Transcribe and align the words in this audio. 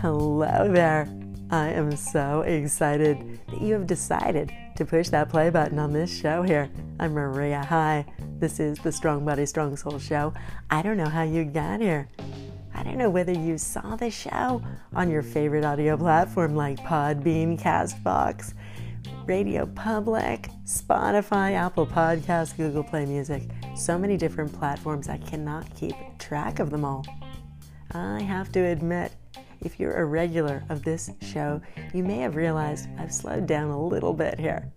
Hello 0.00 0.70
there. 0.72 1.06
I 1.50 1.68
am 1.68 1.94
so 1.94 2.40
excited 2.40 3.38
that 3.48 3.60
you 3.60 3.74
have 3.74 3.86
decided 3.86 4.50
to 4.76 4.86
push 4.86 5.10
that 5.10 5.28
play 5.28 5.50
button 5.50 5.78
on 5.78 5.92
this 5.92 6.10
show 6.10 6.42
here. 6.42 6.70
I'm 6.98 7.12
Maria. 7.12 7.62
Hi. 7.64 8.06
This 8.38 8.60
is 8.60 8.78
the 8.78 8.90
Strong 8.90 9.26
Body, 9.26 9.44
Strong 9.44 9.76
Soul 9.76 9.98
show. 9.98 10.32
I 10.70 10.80
don't 10.80 10.96
know 10.96 11.08
how 11.08 11.22
you 11.22 11.44
got 11.44 11.82
here. 11.82 12.08
I 12.74 12.82
don't 12.82 12.96
know 12.96 13.10
whether 13.10 13.32
you 13.32 13.58
saw 13.58 13.96
the 13.96 14.10
show 14.10 14.62
on 14.94 15.10
your 15.10 15.22
favorite 15.22 15.66
audio 15.66 15.98
platform 15.98 16.56
like 16.56 16.78
Podbean, 16.78 17.60
Castbox, 17.60 18.54
Radio 19.26 19.66
Public, 19.66 20.48
Spotify, 20.64 21.52
Apple 21.52 21.86
Podcasts, 21.86 22.56
Google 22.56 22.84
Play 22.84 23.04
Music. 23.04 23.42
So 23.76 23.98
many 23.98 24.16
different 24.16 24.52
platforms, 24.52 25.08
I 25.08 25.18
cannot 25.18 25.74
keep 25.74 25.94
track 26.18 26.60
of 26.60 26.70
them 26.70 26.84
all. 26.84 27.04
I 27.90 28.22
have 28.22 28.52
to 28.52 28.60
admit, 28.60 29.12
if 29.62 29.80
you're 29.80 29.96
a 29.96 30.04
regular 30.04 30.62
of 30.68 30.84
this 30.84 31.10
show, 31.20 31.60
you 31.92 32.04
may 32.04 32.18
have 32.18 32.36
realized 32.36 32.88
I've 32.98 33.12
slowed 33.12 33.46
down 33.46 33.70
a 33.70 33.86
little 33.86 34.12
bit 34.12 34.38
here. 34.38 34.70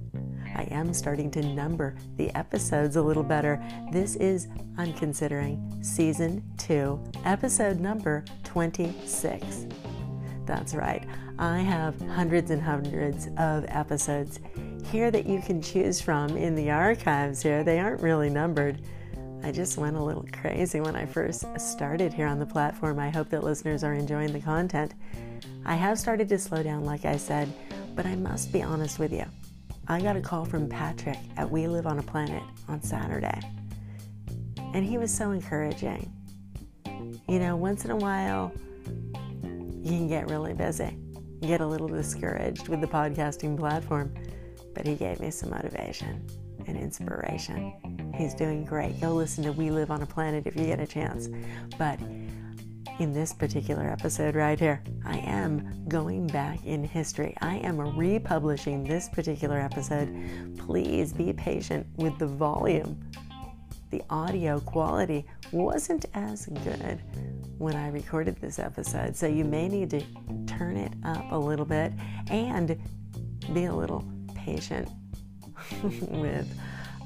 I 0.55 0.63
am 0.63 0.94
starting 0.94 1.30
to 1.31 1.44
number 1.44 1.95
the 2.16 2.35
episodes 2.35 2.95
a 2.95 3.02
little 3.02 3.23
better. 3.23 3.63
This 3.91 4.16
is, 4.16 4.48
I'm 4.77 4.94
considering, 4.94 5.79
season 5.84 6.43
two, 6.57 6.99
episode 7.23 7.79
number 7.79 8.26
26. 8.45 9.68
That's 10.45 10.73
right, 10.73 11.05
I 11.38 11.59
have 11.59 12.02
hundreds 12.02 12.49
and 12.49 12.62
hundreds 12.62 13.27
of 13.38 13.66
episodes 13.68 14.40
here 14.91 15.12
that 15.12 15.27
you 15.27 15.41
can 15.41 15.62
choose 15.62 15.99
from 15.99 16.38
in 16.38 16.55
the 16.55 16.71
archives 16.71 17.41
here. 17.41 17.63
They 17.63 17.79
aren't 17.79 18.02
really 18.02 18.29
numbered. 18.29 18.82
I 19.44 19.52
just 19.52 19.77
went 19.77 19.96
a 19.96 20.04
little 20.04 20.26
crazy 20.34 20.82
when 20.82 20.96
I 20.96 21.05
first 21.05 21.46
started 21.59 22.14
here 22.14 22.27
on 22.27 22.40
the 22.40 22.46
platform. 22.46 23.00
I 23.00 23.09
hope 23.09 23.30
that 23.30 23.44
listeners 23.44 23.84
are 23.84 23.94
enjoying 23.94 24.34
the 24.34 24.40
content. 24.40 24.94
I 25.66 25.76
have 25.76 25.99
started 25.99 26.27
to 26.29 26.40
slow 26.40 26.63
down, 26.63 26.84
like 26.84 27.05
I 27.05 27.18
said, 27.18 27.54
but 27.96 28.05
I 28.05 28.16
must 28.16 28.52
be 28.52 28.62
honest 28.62 28.99
with 28.99 29.13
you. 29.13 29.26
I 29.88 30.02
got 30.02 30.18
a 30.18 30.21
call 30.21 30.44
from 30.44 30.68
Patrick 30.68 31.18
at 31.38 31.49
We 31.49 31.68
Live 31.68 31.88
on 31.88 31.99
a 31.99 32.04
Planet 32.04 32.44
on 32.68 32.82
Saturday, 32.82 33.40
and 34.74 34.84
he 34.84 34.98
was 34.98 35.13
so 35.13 35.32
encouraging. 35.32 36.12
You 37.29 37.40
know, 37.40 37.55
once 37.55 37.85
in 37.85 37.91
a 37.91 37.96
while, 37.96 38.51
you 39.44 39.91
can 39.91 40.10
get 40.10 40.29
really 40.29 40.54
busy, 40.54 40.98
get 41.41 41.62
a 41.62 41.66
little 41.66 41.88
discouraged 41.88 42.68
with 42.68 42.82
the 42.82 42.88
podcasting 42.88 43.57
platform, 43.57 44.13
but 44.74 44.85
he 44.85 44.96
gave 44.96 45.22
me 45.22 45.32
some 45.32 45.51
motivation 45.51 46.27
and 46.68 46.77
inspiration. 46.77 47.74
He's 48.18 48.34
doing 48.34 48.65
great. 48.65 48.99
Go 48.99 49.13
listen 49.13 49.43
to 49.43 49.51
We 49.51 49.70
Live 49.70 49.91
on 49.91 50.01
a 50.01 50.05
Planet 50.05 50.48
if 50.48 50.55
you 50.55 50.65
get 50.65 50.79
a 50.79 50.87
chance. 50.87 51.29
But 51.77 51.99
in 52.99 53.13
this 53.13 53.32
particular 53.32 53.87
episode 53.87 54.35
right 54.35 54.60
here, 54.60 54.82
I 55.05 55.20
am 55.20 55.85
going 55.87 56.26
back 56.26 56.65
in 56.65 56.84
history. 56.84 57.35
I 57.41 57.57
am 57.57 57.77
republishing 57.77 58.84
this 58.84 59.07
particular 59.07 59.60
episode. 59.60 60.10
Please 60.57 61.13
be 61.13 61.32
patient 61.32 61.85
with 61.98 62.18
the 62.18 62.26
volume. 62.26 62.99
The 63.91 64.01
audio 64.09 64.59
quality 64.62 65.23
wasn't 65.51 66.06
as 66.16 66.47
good 66.47 67.00
when 67.59 67.75
I 67.75 67.90
recorded 67.90 68.38
this 68.41 68.57
episode, 68.57 69.16
so 69.16 69.28
you 69.28 69.45
may 69.45 69.69
need 69.69 69.91
to 69.91 70.01
turn 70.47 70.75
it 70.75 70.94
up 71.06 71.31
a 71.31 71.38
little 71.38 71.66
bit 71.66 71.94
and 72.29 72.79
be 73.53 73.66
a 73.66 73.73
little 73.73 74.03
patient 74.34 74.90
with 75.84 76.47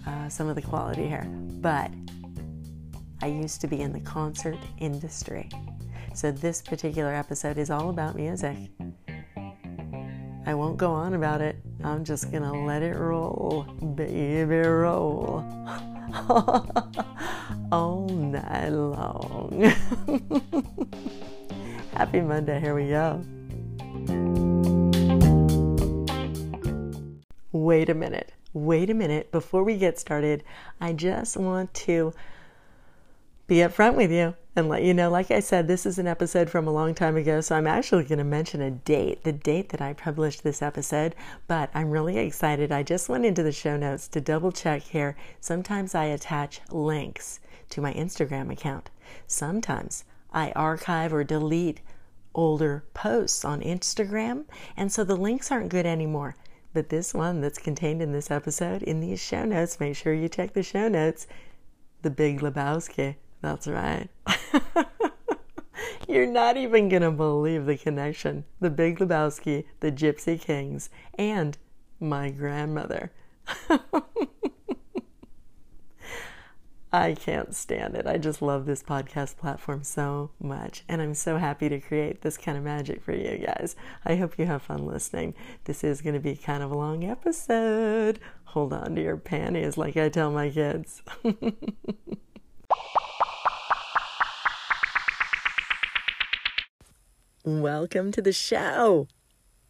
uh, 0.05 0.29
some 0.29 0.47
of 0.47 0.55
the 0.55 0.61
quality 0.61 1.07
here. 1.07 1.25
But 1.61 1.91
I 3.21 3.27
used 3.27 3.61
to 3.61 3.67
be 3.67 3.81
in 3.81 3.93
the 3.93 3.99
concert 3.99 4.57
industry. 4.79 5.49
So 6.13 6.31
this 6.31 6.61
particular 6.61 7.13
episode 7.13 7.57
is 7.57 7.69
all 7.69 7.89
about 7.89 8.15
music. 8.15 8.57
I 10.45 10.53
won't 10.53 10.77
go 10.77 10.91
on 10.91 11.13
about 11.13 11.41
it. 11.41 11.55
I'm 11.83 12.03
just 12.03 12.31
going 12.31 12.43
to 12.43 12.51
let 12.51 12.81
it 12.81 12.97
roll, 12.97 13.63
baby, 13.95 14.57
roll. 14.57 15.45
all 17.71 18.07
night 18.09 18.69
long. 18.69 19.61
Happy 21.93 22.21
Monday. 22.21 22.59
Here 22.59 22.75
we 22.75 22.89
go. 22.89 23.23
Wait 27.51 27.89
a 27.89 27.93
minute. 27.93 28.33
Wait 28.53 28.89
a 28.89 28.93
minute. 28.93 29.31
Before 29.31 29.63
we 29.63 29.77
get 29.77 29.97
started, 29.97 30.43
I 30.81 30.91
just 30.91 31.37
want 31.37 31.73
to 31.75 32.13
be 33.47 33.57
upfront 33.57 33.95
with 33.95 34.11
you 34.11 34.35
and 34.57 34.67
let 34.67 34.83
you 34.83 34.93
know, 34.93 35.09
like 35.09 35.31
I 35.31 35.39
said, 35.39 35.67
this 35.67 35.85
is 35.85 35.97
an 35.97 36.07
episode 36.07 36.49
from 36.49 36.67
a 36.67 36.71
long 36.71 36.93
time 36.93 37.15
ago, 37.15 37.39
so 37.39 37.55
I'm 37.55 37.67
actually 37.67 38.03
going 38.03 38.19
to 38.19 38.25
mention 38.25 38.61
a 38.61 38.69
date, 38.69 39.23
the 39.23 39.31
date 39.31 39.69
that 39.69 39.81
I 39.81 39.93
published 39.93 40.43
this 40.43 40.61
episode, 40.61 41.15
but 41.47 41.69
I'm 41.73 41.91
really 41.91 42.17
excited. 42.17 42.73
I 42.73 42.83
just 42.83 43.07
went 43.07 43.25
into 43.25 43.41
the 43.41 43.53
show 43.53 43.77
notes 43.77 44.09
to 44.09 44.19
double 44.19 44.51
check 44.51 44.81
here. 44.81 45.15
Sometimes 45.39 45.95
I 45.95 46.05
attach 46.05 46.59
links 46.69 47.39
to 47.69 47.79
my 47.79 47.93
Instagram 47.93 48.51
account, 48.51 48.89
sometimes 49.27 50.03
I 50.33 50.51
archive 50.51 51.13
or 51.13 51.23
delete 51.23 51.79
older 52.35 52.83
posts 52.93 53.45
on 53.45 53.61
Instagram, 53.61 54.43
and 54.75 54.91
so 54.91 55.05
the 55.05 55.15
links 55.15 55.51
aren't 55.51 55.69
good 55.69 55.85
anymore. 55.85 56.35
But 56.73 56.89
this 56.89 57.13
one 57.13 57.41
that's 57.41 57.57
contained 57.57 58.01
in 58.01 58.13
this 58.13 58.31
episode, 58.31 58.81
in 58.81 59.01
these 59.01 59.19
show 59.19 59.45
notes, 59.45 59.79
make 59.79 59.95
sure 59.95 60.13
you 60.13 60.29
check 60.29 60.53
the 60.53 60.63
show 60.63 60.87
notes. 60.87 61.27
The 62.01 62.09
Big 62.09 62.39
Lebowski. 62.39 63.15
That's 63.41 63.67
right. 63.67 64.07
You're 66.07 66.25
not 66.25 66.57
even 66.57 66.89
going 66.89 67.01
to 67.01 67.11
believe 67.11 67.65
the 67.65 67.77
connection. 67.77 68.45
The 68.59 68.69
Big 68.69 68.99
Lebowski, 68.99 69.65
the 69.79 69.91
Gypsy 69.91 70.39
Kings, 70.39 70.89
and 71.17 71.57
my 71.99 72.29
grandmother. 72.29 73.11
I 76.93 77.13
can't 77.13 77.55
stand 77.55 77.95
it. 77.95 78.05
I 78.05 78.17
just 78.17 78.41
love 78.41 78.65
this 78.65 78.83
podcast 78.83 79.37
platform 79.37 79.81
so 79.81 80.31
much. 80.41 80.83
And 80.89 81.01
I'm 81.01 81.13
so 81.13 81.37
happy 81.37 81.69
to 81.69 81.79
create 81.79 82.21
this 82.21 82.37
kind 82.37 82.57
of 82.57 82.65
magic 82.65 83.01
for 83.01 83.13
you 83.13 83.37
guys. 83.37 83.77
I 84.03 84.15
hope 84.15 84.37
you 84.37 84.45
have 84.45 84.61
fun 84.61 84.85
listening. 84.85 85.33
This 85.63 85.85
is 85.85 86.01
going 86.01 86.15
to 86.15 86.19
be 86.19 86.35
kind 86.35 86.61
of 86.61 86.69
a 86.69 86.75
long 86.75 87.05
episode. 87.05 88.19
Hold 88.43 88.73
on 88.73 88.95
to 88.95 89.01
your 89.01 89.15
panties, 89.15 89.77
like 89.77 89.95
I 89.95 90.09
tell 90.09 90.31
my 90.31 90.49
kids. 90.49 91.01
Welcome 97.45 98.11
to 98.11 98.21
the 98.21 98.33
show. 98.33 99.07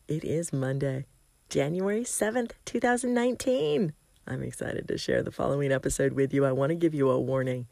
It 0.07 0.23
is 0.23 0.51
Monday, 0.51 1.05
January 1.49 2.01
7th, 2.01 2.53
2019. 2.65 3.93
I'm 4.27 4.43
excited 4.43 4.87
to 4.87 4.97
share 4.97 5.23
the 5.23 5.31
following 5.31 5.71
episode 5.71 6.13
with 6.13 6.33
you. 6.33 6.45
I 6.45 6.51
want 6.51 6.69
to 6.69 6.75
give 6.75 6.93
you 6.93 7.09
a 7.09 7.19
warning. 7.19 7.67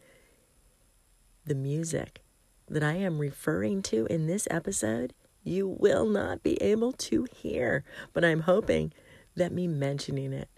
The 1.46 1.56
music 1.56 2.22
that 2.68 2.84
I 2.84 2.94
am 2.94 3.20
referring 3.20 3.82
to 3.84 4.06
in 4.08 4.28
this 4.28 4.48
episode, 4.52 5.14
you 5.44 5.68
will 5.68 6.06
not 6.06 6.44
be 6.44 6.62
able 6.62 6.92
to 6.94 7.28
hear, 7.36 7.84
but 8.14 8.26
I'm 8.26 8.42
hoping 8.42 8.94
that 9.36 9.52
me 9.52 9.68
mentioning 9.68 10.34
it 10.34 10.50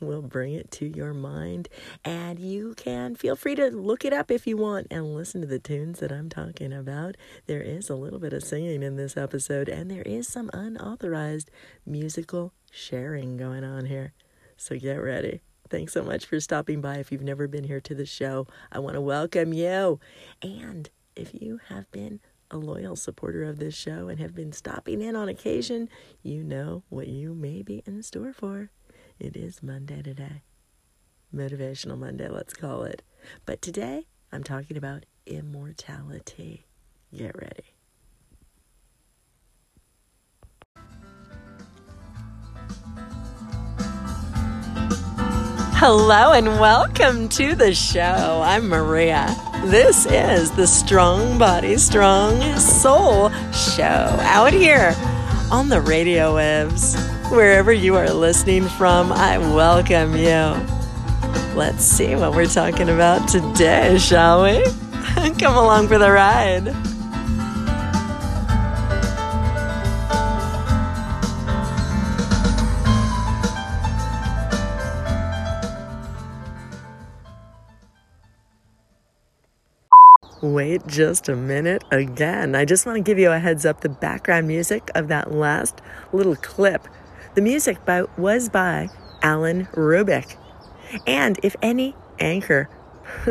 will 0.00 0.22
bring 0.22 0.52
it 0.52 0.70
to 0.72 0.86
your 0.86 1.14
mind. 1.14 1.68
And 2.04 2.38
you 2.38 2.74
can 2.76 3.14
feel 3.14 3.36
free 3.36 3.54
to 3.54 3.68
look 3.68 4.04
it 4.04 4.12
up 4.12 4.30
if 4.30 4.46
you 4.46 4.56
want 4.56 4.88
and 4.90 5.14
listen 5.14 5.40
to 5.40 5.46
the 5.46 5.58
tunes 5.58 6.00
that 6.00 6.12
I'm 6.12 6.28
talking 6.28 6.72
about. 6.72 7.16
There 7.46 7.62
is 7.62 7.88
a 7.88 7.94
little 7.94 8.18
bit 8.18 8.32
of 8.32 8.42
singing 8.42 8.82
in 8.82 8.96
this 8.96 9.16
episode, 9.16 9.68
and 9.68 9.90
there 9.90 10.02
is 10.02 10.28
some 10.28 10.50
unauthorized 10.52 11.50
musical 11.86 12.52
sharing 12.70 13.36
going 13.36 13.64
on 13.64 13.86
here. 13.86 14.12
So 14.62 14.78
get 14.78 15.02
ready. 15.02 15.40
Thanks 15.70 15.92
so 15.92 16.04
much 16.04 16.24
for 16.24 16.38
stopping 16.38 16.80
by. 16.80 16.98
If 16.98 17.10
you've 17.10 17.20
never 17.20 17.48
been 17.48 17.64
here 17.64 17.80
to 17.80 17.96
the 17.96 18.06
show, 18.06 18.46
I 18.70 18.78
want 18.78 18.94
to 18.94 19.00
welcome 19.00 19.52
you. 19.52 19.98
And 20.40 20.88
if 21.16 21.34
you 21.34 21.58
have 21.66 21.90
been 21.90 22.20
a 22.48 22.58
loyal 22.58 22.94
supporter 22.94 23.42
of 23.42 23.58
this 23.58 23.74
show 23.74 24.06
and 24.06 24.20
have 24.20 24.36
been 24.36 24.52
stopping 24.52 25.02
in 25.02 25.16
on 25.16 25.28
occasion, 25.28 25.88
you 26.22 26.44
know 26.44 26.84
what 26.90 27.08
you 27.08 27.34
may 27.34 27.62
be 27.62 27.82
in 27.86 28.04
store 28.04 28.32
for. 28.32 28.70
It 29.18 29.34
is 29.36 29.64
Monday 29.64 30.00
today. 30.00 30.42
Motivational 31.34 31.98
Monday, 31.98 32.28
let's 32.28 32.54
call 32.54 32.84
it. 32.84 33.02
But 33.44 33.62
today, 33.62 34.06
I'm 34.30 34.44
talking 34.44 34.76
about 34.76 35.06
immortality. 35.26 36.66
Get 37.12 37.34
ready. 37.36 37.71
Hello 45.84 46.30
and 46.32 46.46
welcome 46.60 47.28
to 47.30 47.56
the 47.56 47.74
show. 47.74 48.40
I'm 48.44 48.68
Maria. 48.68 49.34
This 49.64 50.06
is 50.06 50.52
the 50.52 50.64
Strong 50.64 51.38
Body, 51.38 51.76
Strong 51.76 52.40
Soul 52.56 53.30
show 53.50 53.82
out 53.82 54.52
here 54.52 54.94
on 55.50 55.70
the 55.70 55.80
radio 55.80 56.36
waves. 56.36 56.94
Wherever 57.32 57.72
you 57.72 57.96
are 57.96 58.08
listening 58.08 58.68
from, 58.68 59.10
I 59.10 59.38
welcome 59.38 60.14
you. 60.14 60.54
Let's 61.56 61.82
see 61.82 62.14
what 62.14 62.36
we're 62.36 62.46
talking 62.46 62.88
about 62.88 63.28
today, 63.28 63.98
shall 63.98 64.44
we? 64.44 64.62
Come 65.40 65.56
along 65.56 65.88
for 65.88 65.98
the 65.98 66.12
ride. 66.12 66.91
Wait 80.42 80.84
just 80.88 81.28
a 81.28 81.36
minute 81.36 81.84
again. 81.92 82.56
I 82.56 82.64
just 82.64 82.84
want 82.84 82.96
to 82.96 83.00
give 83.00 83.16
you 83.16 83.30
a 83.30 83.38
heads 83.38 83.64
up 83.64 83.80
the 83.80 83.88
background 83.88 84.48
music 84.48 84.90
of 84.92 85.06
that 85.06 85.30
last 85.30 85.80
little 86.12 86.34
clip. 86.34 86.88
The 87.36 87.40
music 87.40 87.84
by, 87.84 88.06
was 88.18 88.48
by 88.48 88.88
Alan 89.22 89.66
Rubik. 89.66 90.34
And 91.06 91.38
if 91.44 91.54
any 91.62 91.94
anchor 92.18 92.68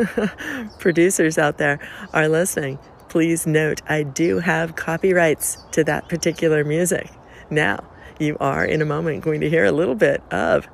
producers 0.78 1.36
out 1.36 1.58
there 1.58 1.78
are 2.14 2.30
listening, 2.30 2.78
please 3.10 3.46
note 3.46 3.82
I 3.86 4.04
do 4.04 4.38
have 4.38 4.74
copyrights 4.74 5.58
to 5.72 5.84
that 5.84 6.08
particular 6.08 6.64
music. 6.64 7.10
Now, 7.50 7.84
you 8.18 8.38
are 8.40 8.64
in 8.64 8.80
a 8.80 8.86
moment 8.86 9.22
going 9.22 9.42
to 9.42 9.50
hear 9.50 9.66
a 9.66 9.72
little 9.72 9.96
bit 9.96 10.22
of 10.30 10.66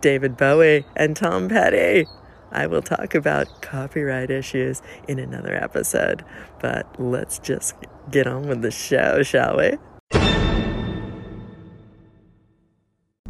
David 0.00 0.36
Bowie 0.36 0.84
and 0.96 1.14
Tom 1.14 1.48
Petty. 1.48 2.06
I 2.52 2.66
will 2.66 2.82
talk 2.82 3.14
about 3.14 3.62
copyright 3.62 4.30
issues 4.30 4.82
in 5.08 5.18
another 5.18 5.54
episode, 5.54 6.24
but 6.60 7.00
let's 7.00 7.38
just 7.38 7.74
get 8.10 8.26
on 8.26 8.48
with 8.48 8.62
the 8.62 8.70
show, 8.70 9.22
shall 9.22 9.56
we? 9.58 9.78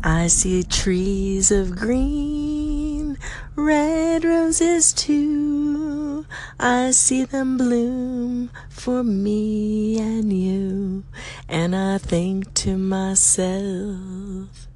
I 0.04 0.28
see 0.28 0.62
trees 0.62 1.50
of 1.50 1.74
green, 1.74 3.18
red 3.56 4.24
roses 4.24 4.92
too. 4.92 6.26
I 6.60 6.92
see 6.92 7.24
them 7.24 7.56
bloom 7.56 8.50
for 8.68 9.02
me 9.02 9.98
and 9.98 10.32
you. 10.32 11.04
And 11.48 11.74
I 11.74 11.98
think 11.98 12.54
to 12.54 12.76
myself, 12.76 14.68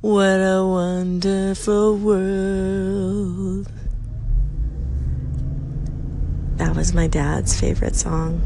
what 0.00 0.38
a 0.38 0.64
wonderful 0.66 1.96
world. 1.96 3.70
That 6.62 6.76
was 6.76 6.94
my 6.94 7.08
dad's 7.08 7.58
favorite 7.58 7.96
song. 7.96 8.40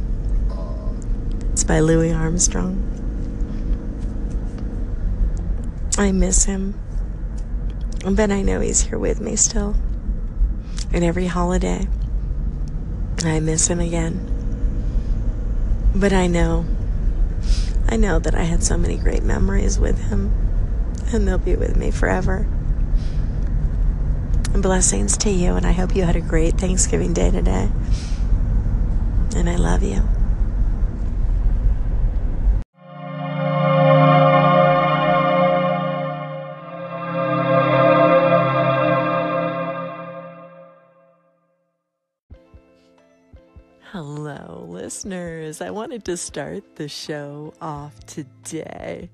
It's 1.53 1.65
by 1.65 1.81
Louis 1.81 2.15
Armstrong. 2.15 2.83
I 5.99 6.13
miss 6.13 6.47
him, 6.47 6.81
but 8.11 8.31
I 8.31 8.41
know 8.41 8.61
he's 8.61 8.81
here 8.81 8.99
with 8.99 9.21
me 9.21 9.37
still. 9.37 9.77
And 10.95 11.05
every 11.05 11.27
holiday, 11.27 11.87
I 13.23 13.39
miss 13.41 13.69
him 13.69 13.81
again. 13.81 14.19
But 15.95 16.15
I 16.15 16.27
know, 16.27 16.65
I 17.87 17.97
know 17.97 18.19
that 18.19 18.35
I 18.35 18.45
had 18.45 18.65
so 18.65 18.79
many 18.79 18.97
great 18.97 19.25
memories 19.25 19.79
with 19.79 20.09
him, 20.09 20.33
and 21.13 21.29
they'll 21.29 21.37
be 21.37 21.55
with 21.55 21.77
me 21.77 21.91
forever. 21.91 22.47
Blessings 24.67 25.17
to 25.19 25.31
you, 25.31 25.55
and 25.55 25.65
I 25.65 25.71
hope 25.71 25.95
you 25.95 26.03
had 26.03 26.17
a 26.17 26.21
great 26.21 26.59
Thanksgiving 26.59 27.13
day 27.13 27.31
today. 27.31 27.69
And 29.37 29.49
I 29.49 29.55
love 29.55 29.85
you. 29.85 30.03
Hello, 43.93 44.67
listeners. 44.69 45.61
I 45.61 45.71
wanted 45.71 46.05
to 46.07 46.17
start 46.17 46.75
the 46.75 46.89
show 46.89 47.55
off 47.61 48.01
today 48.07 49.11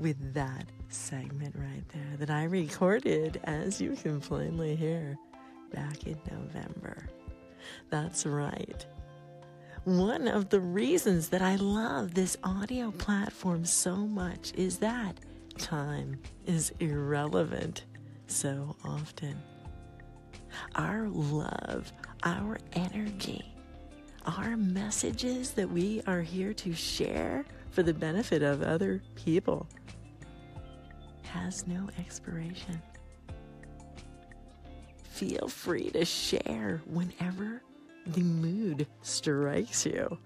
with 0.00 0.34
that 0.34 0.66
segment 0.94 1.54
right 1.58 1.86
there 1.88 2.16
that 2.18 2.30
I 2.30 2.44
recorded, 2.44 3.40
as 3.44 3.80
you 3.80 3.96
can 3.96 4.20
plainly 4.20 4.76
hear, 4.76 5.18
back 5.72 6.06
in 6.06 6.18
November. 6.30 7.08
That's 7.90 8.24
right. 8.24 8.86
One 9.84 10.28
of 10.28 10.48
the 10.48 10.60
reasons 10.60 11.28
that 11.30 11.42
I 11.42 11.56
love 11.56 12.14
this 12.14 12.36
audio 12.44 12.90
platform 12.92 13.64
so 13.64 13.96
much 13.96 14.52
is 14.54 14.78
that 14.78 15.18
time 15.58 16.18
is 16.46 16.72
irrelevant 16.80 17.84
so 18.26 18.76
often. 18.84 19.36
Our 20.74 21.08
love, 21.08 21.92
our 22.22 22.58
energy, 22.72 23.52
our 24.24 24.56
messages 24.56 25.50
that 25.52 25.68
we 25.68 26.02
are 26.06 26.22
here 26.22 26.54
to 26.54 26.72
share 26.72 27.44
for 27.70 27.82
the 27.82 27.92
benefit 27.92 28.42
of 28.42 28.62
other 28.62 29.02
people 29.16 29.68
has 31.34 31.66
no 31.66 31.88
expiration. 31.98 32.80
Feel 35.02 35.48
free 35.48 35.90
to 35.90 36.04
share 36.04 36.80
whenever 36.86 37.60
the 38.06 38.22
mood 38.22 38.86
strikes 39.02 39.84
you 39.84 40.16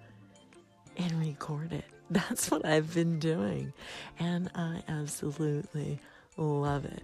and 0.99 1.13
record 1.19 1.73
it. 1.73 1.85
That's 2.11 2.51
what 2.51 2.67
I've 2.67 2.93
been 2.95 3.19
doing, 3.19 3.73
and 4.19 4.51
I 4.55 4.83
absolutely 4.89 5.99
love 6.37 6.85
it. 6.85 7.03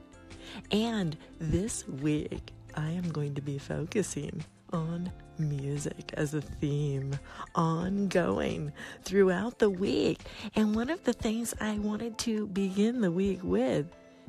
And 0.70 1.16
this 1.38 1.88
week, 1.88 2.52
I 2.74 2.90
am 2.90 3.10
going 3.10 3.34
to 3.34 3.42
be 3.42 3.56
focusing 3.56 4.44
on 4.72 5.10
music 5.38 6.12
as 6.14 6.34
a 6.34 6.40
theme 6.40 7.18
ongoing 7.54 8.72
throughout 9.02 9.58
the 9.58 9.70
week. 9.70 10.20
And 10.54 10.74
one 10.74 10.90
of 10.90 11.04
the 11.04 11.12
things 11.12 11.54
I 11.60 11.78
wanted 11.78 12.18
to 12.18 12.46
begin 12.48 13.00
the 13.00 13.10
week 13.10 13.40
with 13.42 13.86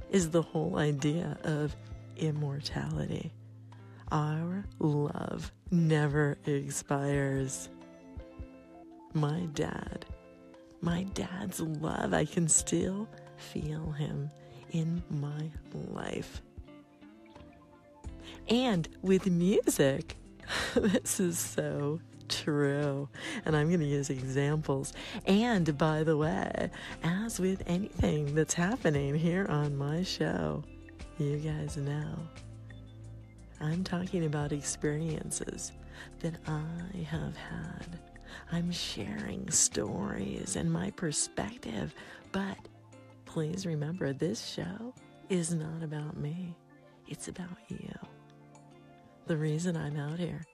is 0.10 0.30
the 0.30 0.42
whole 0.42 0.78
idea 0.78 1.38
of 1.44 1.76
immortality. 2.18 3.34
Our 4.12 4.66
love 4.80 5.52
never 5.72 6.38
expires. 6.46 7.70
My 9.14 9.48
dad, 9.54 10.06
my 10.82 11.04
dad's 11.14 11.60
love, 11.60 12.14
I 12.14 12.26
can 12.26 12.48
still 12.48 13.08
feel 13.38 13.92
him 13.92 14.30
in 14.72 15.02
my 15.10 15.50
life. 15.74 16.42
And 18.48 18.88
with 19.02 19.26
music, 19.28 20.18
this 20.76 21.20
is 21.20 21.38
so 21.38 22.00
true. 22.28 23.08
And 23.46 23.56
I'm 23.56 23.68
going 23.68 23.80
to 23.80 23.86
use 23.86 24.10
examples. 24.10 24.94
And 25.26 25.78
by 25.78 26.04
the 26.04 26.18
way, 26.18 26.70
as 27.04 27.40
with 27.40 27.64
anything 27.68 28.36
that's 28.36 28.54
happening 28.54 29.16
here 29.16 29.46
on 29.50 29.76
my 29.76 30.04
show, 30.04 30.64
you 31.18 31.38
guys 31.38 31.78
know, 31.78 32.18
I'm 33.62 33.84
talking 33.84 34.26
about 34.26 34.52
experiences 34.52 35.72
that 36.20 36.36
I 36.48 36.98
have 37.10 37.36
had. 37.36 38.00
I'm 38.52 38.72
sharing 38.72 39.50
stories 39.50 40.56
and 40.56 40.72
my 40.72 40.92
perspective. 40.92 41.94
But 42.32 42.58
please 43.26 43.66
remember, 43.66 44.14
this 44.14 44.46
show 44.46 44.94
is 45.30 45.54
not 45.54 45.82
about 45.84 46.18
me, 46.18 46.56
it's 47.08 47.28
about 47.28 47.58
you. 47.70 47.94
The 49.28 49.38
reason 49.38 49.76
I'm 49.76 49.98
out 49.98 50.20
here 50.20 50.46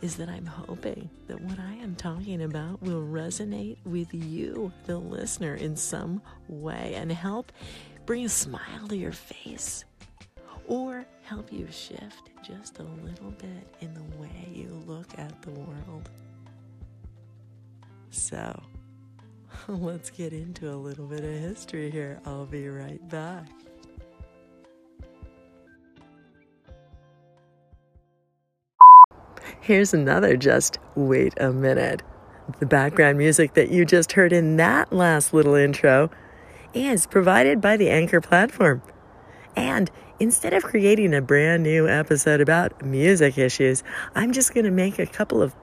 is 0.00 0.16
that 0.16 0.30
I'm 0.30 0.46
hoping 0.46 1.10
that 1.26 1.38
what 1.40 1.58
I 1.58 1.74
am 1.74 1.94
talking 1.94 2.42
about 2.42 2.82
will 2.82 3.02
resonate 3.02 3.76
with 3.84 4.12
you, 4.14 4.72
the 4.86 4.96
listener, 4.96 5.54
in 5.56 5.76
some 5.76 6.22
way 6.48 6.94
and 6.96 7.12
help 7.12 7.52
bring 8.06 8.24
a 8.24 8.28
smile 8.30 8.88
to 8.88 8.96
your 8.96 9.12
face 9.12 9.84
or 10.66 11.04
help 11.22 11.52
you 11.52 11.68
shift 11.70 12.30
just 12.42 12.78
a 12.78 12.82
little 12.82 13.30
bit 13.32 13.74
in 13.80 13.92
the 13.92 14.02
way 14.18 14.48
you 14.50 14.82
look 14.86 15.18
at 15.18 15.42
the 15.42 15.50
world. 15.50 16.08
So, 18.08 18.58
let's 19.68 20.08
get 20.08 20.32
into 20.32 20.72
a 20.72 20.76
little 20.76 21.06
bit 21.06 21.20
of 21.20 21.30
history 21.30 21.90
here. 21.90 22.20
I'll 22.24 22.46
be 22.46 22.68
right 22.68 23.06
back. 23.10 23.48
Here's 29.62 29.94
another 29.94 30.36
just 30.36 30.80
wait 30.96 31.34
a 31.36 31.52
minute. 31.52 32.02
The 32.58 32.66
background 32.66 33.16
music 33.16 33.54
that 33.54 33.70
you 33.70 33.84
just 33.84 34.10
heard 34.10 34.32
in 34.32 34.56
that 34.56 34.92
last 34.92 35.32
little 35.32 35.54
intro 35.54 36.10
is 36.74 37.06
provided 37.06 37.60
by 37.60 37.76
the 37.76 37.88
Anchor 37.88 38.20
platform. 38.20 38.82
And 39.54 39.88
instead 40.18 40.52
of 40.52 40.64
creating 40.64 41.14
a 41.14 41.22
brand 41.22 41.62
new 41.62 41.86
episode 41.86 42.40
about 42.40 42.84
music 42.84 43.38
issues, 43.38 43.84
I'm 44.16 44.32
just 44.32 44.52
going 44.52 44.64
to 44.64 44.72
make 44.72 44.98
a 44.98 45.06
couple 45.06 45.40
of 45.40 45.54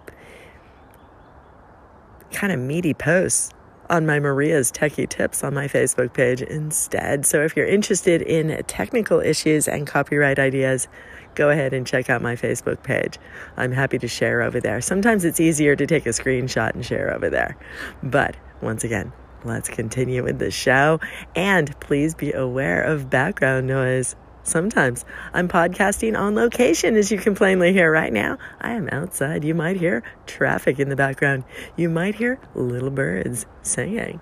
kind 2.32 2.54
of 2.54 2.60
meaty 2.60 2.94
posts 2.94 3.52
on 3.90 4.06
my 4.06 4.18
Maria's 4.18 4.72
Techie 4.72 5.10
Tips 5.10 5.44
on 5.44 5.54
my 5.54 5.68
Facebook 5.68 6.14
page 6.14 6.42
instead. 6.42 7.26
So 7.26 7.44
if 7.44 7.58
you're 7.58 7.68
interested 7.68 8.22
in 8.22 8.64
technical 8.64 9.20
issues 9.20 9.68
and 9.68 9.86
copyright 9.86 10.40
ideas, 10.40 10.88
go 11.36 11.50
ahead 11.50 11.74
and 11.74 11.86
check 11.86 12.10
out 12.10 12.22
my 12.22 12.36
Facebook 12.36 12.84
page. 12.84 13.18
I'm 13.58 13.72
happy 13.72 13.98
to 14.00 14.08
share 14.08 14.42
over 14.42 14.60
there. 14.60 14.82
Sometimes 14.82 15.26
it's 15.26 15.40
easier 15.40 15.76
to 15.76 15.88
take 15.88 16.06
a 16.06 16.10
screenshot 16.10 16.74
and 16.74 16.86
share 16.86 17.14
over 17.14 17.30
there. 17.30 17.58
But 18.04 18.36
once 18.62 18.84
again, 18.84 19.12
let's 19.44 19.70
continue 19.70 20.24
with 20.24 20.40
the 20.40 20.52
show. 20.52 21.00
And 21.36 21.78
please 21.80 22.16
be 22.16 22.34
aware 22.34 22.82
of 22.82 23.10
background 23.10 23.68
noise. 23.68 24.16
Sometimes 24.44 25.06
I'm 25.34 25.48
podcasting 25.48 26.18
on 26.18 26.34
location, 26.34 26.96
as 26.96 27.12
you 27.12 27.18
can 27.20 27.36
plainly 27.36 27.72
hear 27.72 27.92
right 27.92 28.12
now. 28.12 28.38
I 28.60 28.72
am 28.72 28.90
outside. 28.92 29.44
You 29.44 29.54
might 29.54 29.78
hear 29.78 30.02
traffic 30.26 30.80
in 30.80 30.90
the 30.90 30.96
background. 30.96 31.44
You 31.76 31.90
might 31.90 32.16
hear 32.16 32.40
little 32.56 32.90
birds 32.90 33.46
singing. 33.62 34.20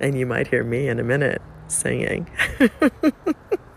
And 0.00 0.16
you 0.16 0.26
might 0.26 0.46
hear 0.46 0.62
me 0.62 0.86
in 0.88 1.00
a 1.00 1.04
minute 1.04 1.42
singing. 1.66 2.30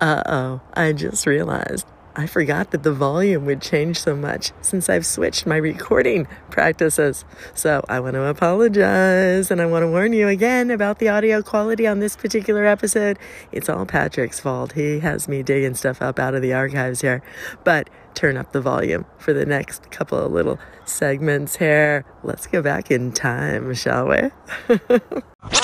uh 0.00 0.22
oh, 0.26 0.60
I 0.74 0.92
just 0.92 1.26
realized 1.26 1.86
I 2.18 2.26
forgot 2.26 2.72
that 2.72 2.82
the 2.82 2.92
volume 2.92 3.44
would 3.44 3.62
change 3.62 4.00
so 4.00 4.16
much 4.16 4.50
since 4.60 4.88
I've 4.88 5.06
switched 5.06 5.46
my 5.46 5.54
recording 5.54 6.26
practices. 6.50 7.24
So 7.54 7.84
I 7.88 8.00
want 8.00 8.14
to 8.14 8.24
apologize 8.24 9.52
and 9.52 9.60
I 9.60 9.66
want 9.66 9.84
to 9.84 9.86
warn 9.88 10.12
you 10.12 10.26
again 10.26 10.72
about 10.72 10.98
the 10.98 11.08
audio 11.08 11.42
quality 11.42 11.86
on 11.86 12.00
this 12.00 12.16
particular 12.16 12.64
episode. 12.64 13.20
It's 13.52 13.68
all 13.68 13.86
Patrick's 13.86 14.40
fault. 14.40 14.72
He 14.72 14.98
has 14.98 15.28
me 15.28 15.44
digging 15.44 15.74
stuff 15.74 16.02
up 16.02 16.18
out 16.18 16.34
of 16.34 16.42
the 16.42 16.52
archives 16.52 17.02
here. 17.02 17.22
But 17.62 17.88
turn 18.14 18.36
up 18.36 18.50
the 18.50 18.60
volume 18.60 19.06
for 19.18 19.32
the 19.32 19.46
next 19.46 19.88
couple 19.92 20.18
of 20.18 20.32
little 20.32 20.58
segments 20.84 21.54
here. 21.54 22.04
Let's 22.24 22.48
go 22.48 22.62
back 22.62 22.90
in 22.90 23.12
time, 23.12 23.72
shall 23.74 24.08
we? 24.08 24.30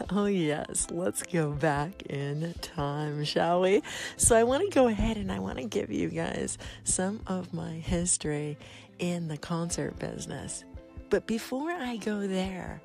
Oh, 0.10 0.26
yes. 0.26 0.88
Let's 0.90 1.22
go 1.22 1.50
back 1.52 2.02
in 2.02 2.54
time, 2.60 3.24
shall 3.24 3.60
we? 3.60 3.82
So, 4.16 4.36
I 4.36 4.44
want 4.44 4.62
to 4.64 4.74
go 4.74 4.88
ahead 4.88 5.16
and 5.16 5.30
I 5.30 5.38
want 5.38 5.58
to 5.58 5.64
give 5.64 5.90
you 5.90 6.08
guys 6.08 6.58
some 6.84 7.20
of 7.26 7.52
my 7.52 7.72
history 7.72 8.58
in 8.98 9.28
the 9.28 9.36
concert 9.36 9.98
business. 9.98 10.64
But 11.10 11.26
before 11.26 11.70
I 11.70 11.96
go 11.96 12.26
there, 12.26 12.80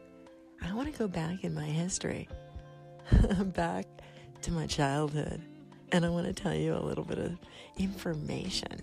I 0.61 0.73
want 0.73 0.91
to 0.91 0.97
go 0.97 1.07
back 1.07 1.43
in 1.43 1.53
my 1.53 1.65
history, 1.65 2.27
back 3.45 3.85
to 4.41 4.51
my 4.51 4.67
childhood. 4.67 5.41
And 5.91 6.05
I 6.05 6.09
want 6.09 6.27
to 6.27 6.33
tell 6.33 6.53
you 6.53 6.73
a 6.75 6.83
little 6.83 7.05
bit 7.05 7.19
of 7.19 7.37
information. 7.77 8.81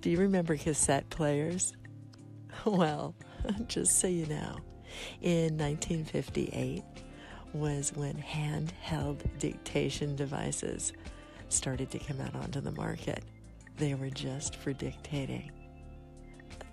Do 0.00 0.10
you 0.10 0.18
remember 0.18 0.56
cassette 0.56 1.08
players? 1.10 1.72
Well, 2.66 3.14
just 3.68 4.00
so 4.00 4.08
you 4.08 4.26
know, 4.26 4.56
in 5.22 5.56
1958, 5.56 6.82
was 7.52 7.92
when 7.94 8.14
handheld 8.14 9.22
dictation 9.38 10.16
devices 10.16 10.92
started 11.48 11.90
to 11.90 11.98
come 11.98 12.20
out 12.20 12.34
onto 12.36 12.60
the 12.60 12.72
market. 12.72 13.24
They 13.76 13.94
were 13.94 14.10
just 14.10 14.56
for 14.56 14.72
dictating 14.72 15.50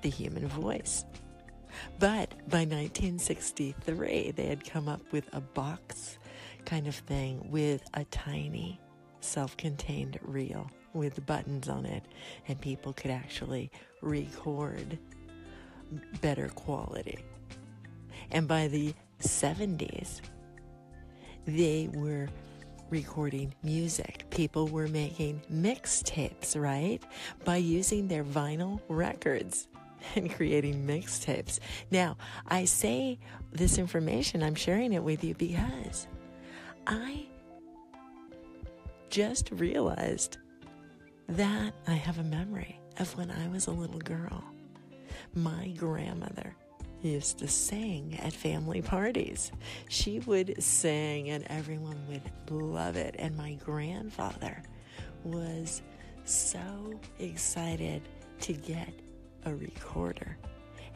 the 0.02 0.10
human 0.10 0.48
voice. 0.48 1.06
But 2.00 2.32
by 2.50 2.60
1963, 2.60 4.32
they 4.32 4.46
had 4.46 4.64
come 4.64 4.88
up 4.88 5.02
with 5.12 5.30
a 5.34 5.42
box 5.42 6.18
kind 6.66 6.88
of 6.88 6.96
thing 6.96 7.50
with 7.50 7.84
a 7.94 8.04
tiny 8.06 8.80
self 9.22 9.58
contained 9.58 10.20
reel 10.22 10.70
with 10.94 11.26
buttons 11.26 11.70
on 11.70 11.86
it, 11.86 12.04
and 12.48 12.60
people 12.60 12.94
could 12.94 13.12
actually 13.12 13.72
record 14.02 14.98
better 16.22 16.50
quality. 16.50 17.20
And 18.32 18.48
by 18.48 18.68
the 18.68 18.94
70s, 19.22 20.22
they 21.48 21.90
were 21.94 22.28
recording 22.90 23.54
music. 23.64 24.26
People 24.30 24.68
were 24.68 24.88
making 24.88 25.42
mixtapes, 25.52 26.60
right? 26.60 27.02
By 27.46 27.58
using 27.58 28.08
their 28.08 28.24
vinyl 28.24 28.82
records 28.90 29.68
and 30.16 30.34
creating 30.34 30.86
mixtapes. 30.86 31.60
Now, 31.90 32.18
I 32.48 32.66
say 32.66 33.18
this 33.52 33.78
information, 33.78 34.44
I'm 34.44 34.56
sharing 34.56 34.94
it 34.94 35.04
with 35.04 35.24
you 35.24 35.34
because 35.36 36.08
I 36.86 37.26
just 39.10 39.50
realized 39.52 40.38
that 41.30 41.74
I 41.88 41.94
have 41.94 42.20
a 42.20 42.24
memory 42.24 42.80
of 42.98 43.16
when 43.18 43.32
I 43.32 43.48
was 43.48 43.68
a 43.68 43.72
little 43.72 44.00
girl. 44.00 44.44
My 45.34 45.70
grandmother 45.78 46.56
used 47.02 47.40
to 47.40 47.48
sing 47.48 48.18
at 48.22 48.34
family 48.34 48.82
parties. 48.82 49.52
She 49.90 50.20
would 50.20 50.62
sing 50.62 51.30
and 51.30 51.46
everyone 51.48 51.98
would 52.08 52.22
love 52.52 52.96
it. 52.96 53.16
And 53.20 53.36
my 53.38 53.54
grandfather 53.56 54.62
was 55.24 55.82
so 56.26 57.00
excited 57.20 58.02
to 58.42 58.54
get 58.54 58.90
a 59.46 59.54
recorder 59.56 60.38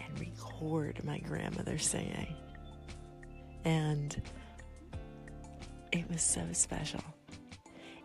and 0.04 0.20
record 0.20 1.04
my 1.04 1.20
grandmother 1.20 1.78
singing. 1.78 2.36
And 3.64 4.22
it 5.92 6.10
was 6.10 6.22
so 6.22 6.42
special. 6.52 7.04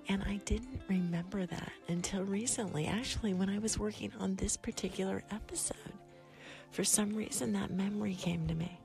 And 0.08 0.22
I 0.22 0.36
didn't 0.44 0.82
remember 0.88 1.46
that 1.46 1.72
until 1.88 2.22
recently, 2.22 2.86
actually, 2.86 3.34
when 3.34 3.50
I 3.50 3.58
was 3.58 3.78
working 3.78 4.12
on 4.20 4.36
this 4.36 4.56
particular 4.56 5.24
episode 5.32 5.76
for 6.76 6.84
some 6.84 7.16
reason 7.16 7.54
that 7.54 7.70
memory 7.70 8.14
came 8.14 8.46
to 8.46 8.54
me. 8.54 8.78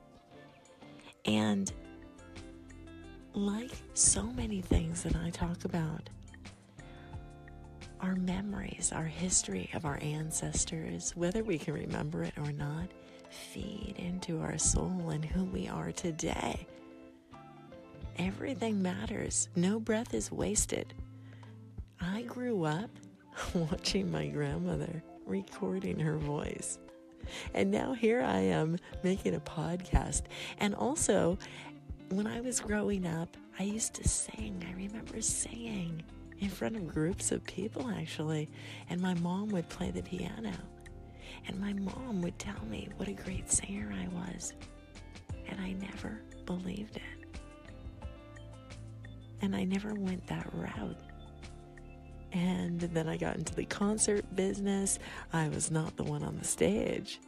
And 1.26 1.70
like 3.34 3.70
so 3.92 4.22
many 4.22 4.62
things 4.62 5.02
that 5.02 5.14
I 5.14 5.28
talk 5.28 5.66
about, 5.66 6.08
our 8.00 8.14
memories, 8.14 8.92
our 8.96 9.04
history 9.04 9.68
of 9.74 9.84
our 9.84 9.98
ancestors, 10.00 11.14
whether 11.16 11.44
we 11.44 11.58
can 11.58 11.74
remember 11.74 12.22
it 12.22 12.32
or 12.38 12.50
not, 12.52 12.88
feed 13.28 13.96
into 13.98 14.40
our 14.40 14.56
soul 14.56 15.10
and 15.10 15.22
who 15.22 15.44
we 15.44 15.68
are 15.68 15.92
today. 15.92 16.66
Everything 18.16 18.80
matters. 18.80 19.50
No 19.54 19.78
breath 19.78 20.14
is 20.14 20.32
wasted. 20.32 20.94
I 22.00 22.22
grew 22.22 22.64
up 22.64 22.90
watching 23.54 24.10
my 24.10 24.28
grandmother 24.28 25.02
recording 25.26 25.98
her 25.98 26.16
voice. 26.16 26.78
And 27.54 27.70
now 27.70 27.92
here 27.92 28.22
I 28.22 28.38
am 28.40 28.78
making 29.02 29.34
a 29.34 29.40
podcast. 29.40 30.22
And 30.58 30.74
also, 30.74 31.38
when 32.10 32.26
I 32.26 32.40
was 32.40 32.60
growing 32.60 33.06
up, 33.06 33.36
I 33.58 33.64
used 33.64 33.94
to 33.94 34.08
sing. 34.08 34.64
I 34.68 34.72
remember 34.74 35.20
singing 35.20 36.02
in 36.40 36.48
front 36.48 36.76
of 36.76 36.86
groups 36.88 37.32
of 37.32 37.44
people, 37.44 37.88
actually. 37.88 38.48
And 38.90 39.00
my 39.00 39.14
mom 39.14 39.48
would 39.50 39.68
play 39.68 39.90
the 39.90 40.02
piano. 40.02 40.52
And 41.46 41.60
my 41.60 41.72
mom 41.72 42.22
would 42.22 42.38
tell 42.38 42.64
me 42.68 42.88
what 42.96 43.08
a 43.08 43.12
great 43.12 43.50
singer 43.50 43.92
I 43.92 44.08
was. 44.08 44.52
And 45.48 45.60
I 45.60 45.72
never 45.72 46.20
believed 46.46 46.96
it. 46.96 47.38
And 49.40 49.56
I 49.56 49.64
never 49.64 49.94
went 49.94 50.26
that 50.28 50.48
route. 50.52 50.96
And 52.32 52.80
then 52.80 53.08
I 53.08 53.16
got 53.16 53.36
into 53.36 53.54
the 53.54 53.64
concert 53.64 54.24
business. 54.34 54.98
I 55.32 55.48
was 55.48 55.70
not 55.70 55.96
the 55.96 56.04
one 56.04 56.22
on 56.22 56.38
the 56.38 56.44
stage. 56.44 57.20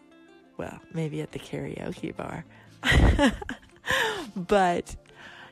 Well, 0.56 0.80
maybe 0.92 1.20
at 1.20 1.32
the 1.32 1.38
karaoke 1.38 2.16
bar. 2.16 2.44
but 4.37 4.96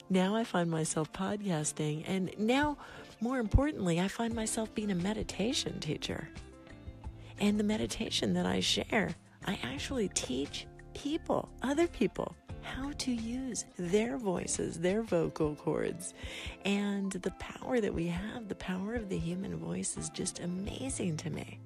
now 0.08 0.34
I 0.34 0.44
find 0.44 0.70
myself 0.70 1.12
podcasting. 1.12 2.04
And 2.06 2.30
now, 2.38 2.78
more 3.20 3.38
importantly, 3.38 4.00
I 4.00 4.08
find 4.08 4.34
myself 4.34 4.74
being 4.74 4.90
a 4.90 4.94
meditation 4.94 5.80
teacher. 5.80 6.28
And 7.38 7.58
the 7.58 7.64
meditation 7.64 8.34
that 8.34 8.46
I 8.46 8.60
share, 8.60 9.14
I 9.46 9.58
actually 9.62 10.08
teach 10.08 10.66
people, 10.94 11.48
other 11.62 11.88
people, 11.88 12.36
how 12.62 12.92
to 12.92 13.12
use 13.12 13.64
their 13.78 14.16
voices, 14.16 14.78
their 14.78 15.02
vocal 15.02 15.54
cords. 15.54 16.14
And 16.64 17.12
the 17.12 17.30
power 17.32 17.80
that 17.80 17.94
we 17.94 18.06
have, 18.06 18.48
the 18.48 18.54
power 18.54 18.94
of 18.94 19.08
the 19.08 19.18
human 19.18 19.56
voice, 19.56 19.96
is 19.96 20.08
just 20.10 20.40
amazing 20.40 21.16
to 21.18 21.30
me. 21.30 21.58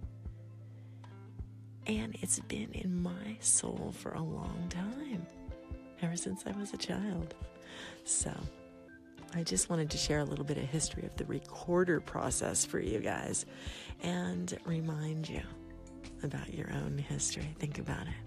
And 1.87 2.17
it's 2.21 2.41
been 2.41 2.73
in 2.73 3.03
my 3.03 3.37
soul 3.41 3.95
for 3.97 4.13
a 4.13 4.23
long 4.23 4.67
time, 4.69 5.27
ever 6.03 6.17
since 6.17 6.45
I 6.47 6.53
was 6.59 6.73
a 6.73 6.77
child. 6.77 7.35
So, 8.05 8.33
I 9.35 9.43
just 9.43 9.69
wanted 9.69 9.91
to 9.91 9.99
share 9.99 10.21
a 10.21 10.25
little 10.25 10.45
bit 10.45 10.57
of 10.57 10.65
history 10.65 11.05
of 11.05 11.17
the 11.17 11.25
recorder 11.27 12.01
process 12.01 12.65
for 12.65 12.81
you 12.81 13.01
guys 13.01 13.45
and 14.03 14.57
remind 14.65 15.29
you 15.29 15.43
about 16.23 16.53
your 16.55 16.73
own 16.73 16.99
history. 16.99 17.55
Think 17.59 17.79
about 17.79 18.07
it. 18.07 18.26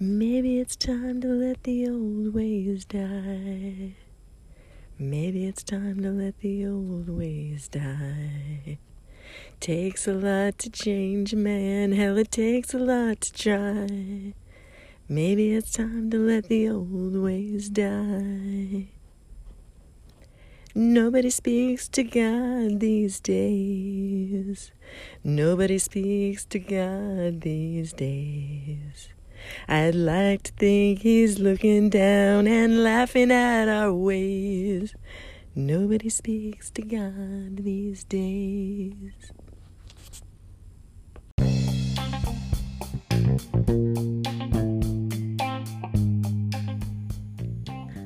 Maybe 0.00 0.60
it's 0.60 0.76
time 0.76 1.20
to 1.22 1.26
let 1.26 1.64
the 1.64 1.88
old 1.88 2.32
ways 2.32 2.84
die. 2.84 3.96
Maybe 4.96 5.44
it's 5.44 5.64
time 5.64 6.04
to 6.04 6.10
let 6.12 6.38
the 6.38 6.66
old 6.68 7.08
ways 7.08 7.68
die. 7.68 8.78
Takes 9.58 10.06
a 10.06 10.14
lot 10.14 10.56
to 10.58 10.70
change 10.70 11.32
a 11.32 11.36
man, 11.36 11.90
hell, 11.90 12.16
it 12.16 12.30
takes 12.30 12.72
a 12.72 12.78
lot 12.78 13.22
to 13.22 13.32
try. 13.32 14.34
Maybe 15.08 15.52
it's 15.52 15.72
time 15.72 16.10
to 16.10 16.18
let 16.18 16.44
the 16.44 16.68
old 16.68 17.16
ways 17.16 17.68
die. 17.68 18.90
Nobody 20.76 21.30
speaks 21.30 21.88
to 21.88 22.04
God 22.04 22.78
these 22.78 23.18
days. 23.18 24.70
Nobody 25.24 25.78
speaks 25.78 26.44
to 26.44 26.60
God 26.60 27.40
these 27.40 27.92
days. 27.92 29.08
I'd 29.68 29.94
like 29.94 30.42
to 30.44 30.52
think 30.52 31.00
he's 31.00 31.38
looking 31.38 31.90
down 31.90 32.46
and 32.46 32.82
laughing 32.82 33.30
at 33.30 33.68
our 33.68 33.92
ways. 33.92 34.94
Nobody 35.54 36.08
speaks 36.08 36.70
to 36.70 36.82
God 36.82 37.64
these 37.64 38.04
days. 38.04 39.32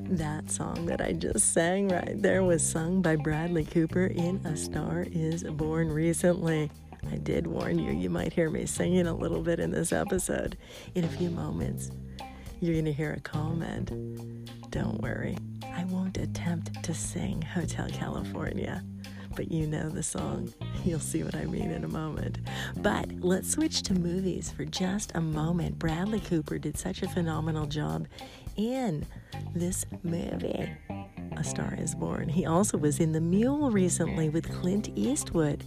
That 0.08 0.50
song 0.50 0.86
that 0.86 1.00
I 1.00 1.12
just 1.12 1.52
sang 1.52 1.88
right 1.88 2.20
there 2.20 2.42
was 2.42 2.62
sung 2.62 3.02
by 3.02 3.16
Bradley 3.16 3.64
Cooper 3.64 4.06
in 4.06 4.40
A 4.44 4.56
Star 4.56 5.06
is 5.10 5.42
Born 5.44 5.90
recently. 5.90 6.70
I 7.10 7.16
did 7.16 7.46
warn 7.46 7.78
you, 7.78 7.92
you 7.92 8.10
might 8.10 8.32
hear 8.32 8.50
me 8.50 8.66
singing 8.66 9.06
a 9.06 9.14
little 9.14 9.42
bit 9.42 9.60
in 9.60 9.70
this 9.70 9.92
episode. 9.92 10.56
In 10.94 11.04
a 11.04 11.08
few 11.08 11.30
moments, 11.30 11.90
you're 12.60 12.74
going 12.74 12.84
to 12.84 12.92
hear 12.92 13.12
a 13.12 13.20
comment. 13.20 13.90
Don't 14.70 15.00
worry, 15.02 15.36
I 15.74 15.84
won't 15.84 16.16
attempt 16.16 16.82
to 16.82 16.94
sing 16.94 17.42
Hotel 17.42 17.88
California, 17.90 18.84
but 19.34 19.50
you 19.50 19.66
know 19.66 19.88
the 19.88 20.02
song. 20.02 20.52
You'll 20.84 21.00
see 21.00 21.22
what 21.22 21.34
I 21.34 21.44
mean 21.44 21.70
in 21.70 21.84
a 21.84 21.88
moment. 21.88 22.38
But 22.76 23.10
let's 23.20 23.50
switch 23.50 23.82
to 23.84 23.94
movies 23.94 24.50
for 24.50 24.64
just 24.64 25.12
a 25.14 25.20
moment. 25.20 25.78
Bradley 25.78 26.20
Cooper 26.20 26.58
did 26.58 26.78
such 26.78 27.02
a 27.02 27.08
phenomenal 27.08 27.66
job 27.66 28.06
in 28.56 29.06
this 29.54 29.84
movie. 30.02 30.70
A 31.36 31.44
Star 31.44 31.74
is 31.78 31.94
Born. 31.94 32.28
He 32.28 32.46
also 32.46 32.78
was 32.78 33.00
in 33.00 33.12
The 33.12 33.20
Mule 33.20 33.70
recently 33.70 34.28
with 34.28 34.50
Clint 34.60 34.90
Eastwood. 34.94 35.64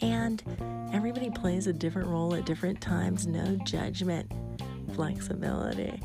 And 0.00 0.42
everybody 0.92 1.30
plays 1.30 1.66
a 1.66 1.72
different 1.72 2.08
role 2.08 2.34
at 2.34 2.46
different 2.46 2.80
times, 2.80 3.26
no 3.26 3.56
judgment, 3.64 4.30
flexibility, 4.94 6.00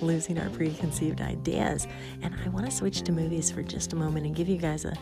losing 0.00 0.38
our 0.38 0.50
preconceived 0.50 1.20
ideas. 1.20 1.86
And 2.22 2.34
I 2.44 2.48
want 2.48 2.66
to 2.66 2.72
switch 2.72 3.02
to 3.02 3.12
movies 3.12 3.50
for 3.50 3.62
just 3.62 3.92
a 3.92 3.96
moment 3.96 4.26
and 4.26 4.34
give 4.34 4.48
you 4.48 4.58
guys 4.58 4.84
a 4.84 4.94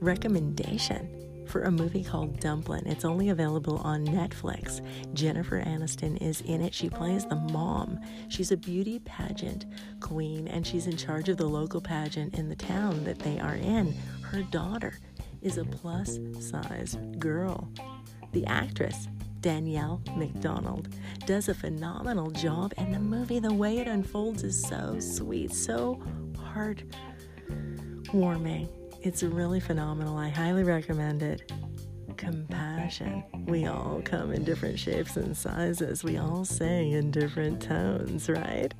recommendation 0.00 1.29
for 1.50 1.64
a 1.64 1.70
movie 1.70 2.04
called 2.04 2.38
Dumplin'. 2.38 2.86
It's 2.86 3.04
only 3.04 3.30
available 3.30 3.78
on 3.78 4.06
Netflix. 4.06 4.80
Jennifer 5.14 5.60
Aniston 5.60 6.22
is 6.22 6.42
in 6.42 6.62
it. 6.62 6.72
She 6.72 6.88
plays 6.88 7.26
the 7.26 7.34
mom. 7.34 7.98
She's 8.28 8.52
a 8.52 8.56
beauty 8.56 9.00
pageant 9.00 9.66
queen 10.00 10.46
and 10.46 10.64
she's 10.64 10.86
in 10.86 10.96
charge 10.96 11.28
of 11.28 11.38
the 11.38 11.48
local 11.48 11.80
pageant 11.80 12.38
in 12.38 12.48
the 12.48 12.54
town 12.54 13.02
that 13.04 13.18
they 13.18 13.40
are 13.40 13.56
in. 13.56 13.92
Her 14.22 14.42
daughter 14.42 14.96
is 15.42 15.58
a 15.58 15.64
plus 15.64 16.20
size 16.38 16.96
girl. 17.18 17.68
The 18.32 18.46
actress, 18.46 19.08
Danielle 19.40 20.00
Macdonald 20.16 20.90
does 21.26 21.48
a 21.48 21.54
phenomenal 21.54 22.30
job, 22.30 22.72
and 22.76 22.94
the 22.94 23.00
movie, 23.00 23.40
the 23.40 23.52
way 23.52 23.78
it 23.78 23.88
unfolds, 23.88 24.44
is 24.44 24.62
so 24.62 25.00
sweet, 25.00 25.52
so 25.52 26.00
heartwarming. 26.34 28.68
It's 29.02 29.22
really 29.22 29.60
phenomenal. 29.60 30.18
I 30.18 30.28
highly 30.28 30.62
recommend 30.62 31.22
it. 31.22 31.50
Compassion. 32.18 33.24
We 33.46 33.64
all 33.64 34.02
come 34.04 34.30
in 34.32 34.44
different 34.44 34.78
shapes 34.78 35.16
and 35.16 35.34
sizes. 35.34 36.04
We 36.04 36.18
all 36.18 36.44
sing 36.44 36.92
in 36.92 37.10
different 37.10 37.62
tones, 37.62 38.28
right? 38.28 38.74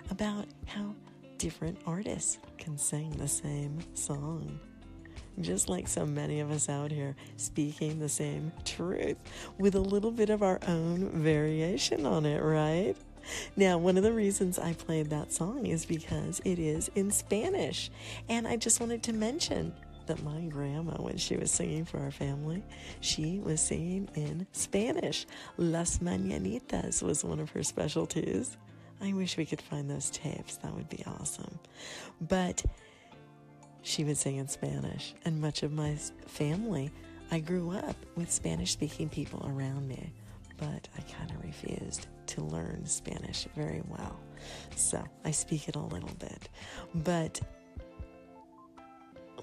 about 0.09 0.47
how 0.65 0.95
different 1.37 1.77
artists 1.85 2.39
can 2.57 2.75
sing 2.75 3.11
the 3.11 3.27
same 3.27 3.77
song. 3.93 4.59
Just 5.39 5.69
like 5.69 5.87
so 5.87 6.07
many 6.07 6.39
of 6.39 6.49
us 6.49 6.69
out 6.69 6.89
here 6.89 7.15
speaking 7.35 7.99
the 7.99 8.09
same 8.09 8.51
truth 8.65 9.17
with 9.59 9.75
a 9.75 9.79
little 9.79 10.09
bit 10.09 10.31
of 10.31 10.41
our 10.41 10.59
own 10.67 11.11
variation 11.11 12.07
on 12.07 12.25
it, 12.25 12.41
right? 12.41 12.95
Now, 13.55 13.77
one 13.77 13.97
of 13.97 14.03
the 14.03 14.13
reasons 14.13 14.59
I 14.59 14.73
played 14.73 15.09
that 15.09 15.31
song 15.31 15.65
is 15.65 15.85
because 15.85 16.41
it 16.45 16.59
is 16.59 16.89
in 16.95 17.11
Spanish. 17.11 17.89
And 18.29 18.47
I 18.47 18.55
just 18.55 18.79
wanted 18.79 19.03
to 19.03 19.13
mention 19.13 19.73
that 20.07 20.23
my 20.23 20.41
grandma, 20.41 20.93
when 20.93 21.17
she 21.17 21.35
was 21.35 21.51
singing 21.51 21.85
for 21.85 21.99
our 21.99 22.11
family, 22.11 22.63
she 23.01 23.39
was 23.39 23.61
singing 23.61 24.09
in 24.15 24.47
Spanish. 24.53 25.25
Las 25.57 25.99
Mañanitas 25.99 27.03
was 27.03 27.23
one 27.23 27.39
of 27.39 27.49
her 27.51 27.63
specialties. 27.63 28.57
I 29.01 29.13
wish 29.13 29.37
we 29.37 29.45
could 29.45 29.61
find 29.61 29.89
those 29.89 30.09
tapes. 30.09 30.57
That 30.57 30.73
would 30.73 30.89
be 30.89 31.03
awesome. 31.05 31.59
But 32.21 32.63
she 33.83 34.03
would 34.03 34.17
sing 34.17 34.37
in 34.37 34.47
Spanish, 34.47 35.13
and 35.23 35.39
much 35.39 35.63
of 35.63 35.71
my 35.71 35.95
family, 36.25 36.91
I 37.31 37.39
grew 37.39 37.71
up 37.71 37.95
with 38.15 38.31
Spanish 38.31 38.71
speaking 38.71 39.09
people 39.09 39.45
around 39.47 39.87
me, 39.87 40.11
but 40.57 40.87
I 40.97 41.01
kind 41.01 41.31
of 41.31 41.43
refused 41.43 42.07
to 42.27 42.41
learn 42.41 42.85
Spanish 42.85 43.47
very 43.55 43.81
well. 43.87 44.19
So 44.75 45.03
I 45.25 45.31
speak 45.31 45.67
it 45.67 45.75
a 45.75 45.79
little 45.79 46.15
bit. 46.19 46.49
But 46.93 47.39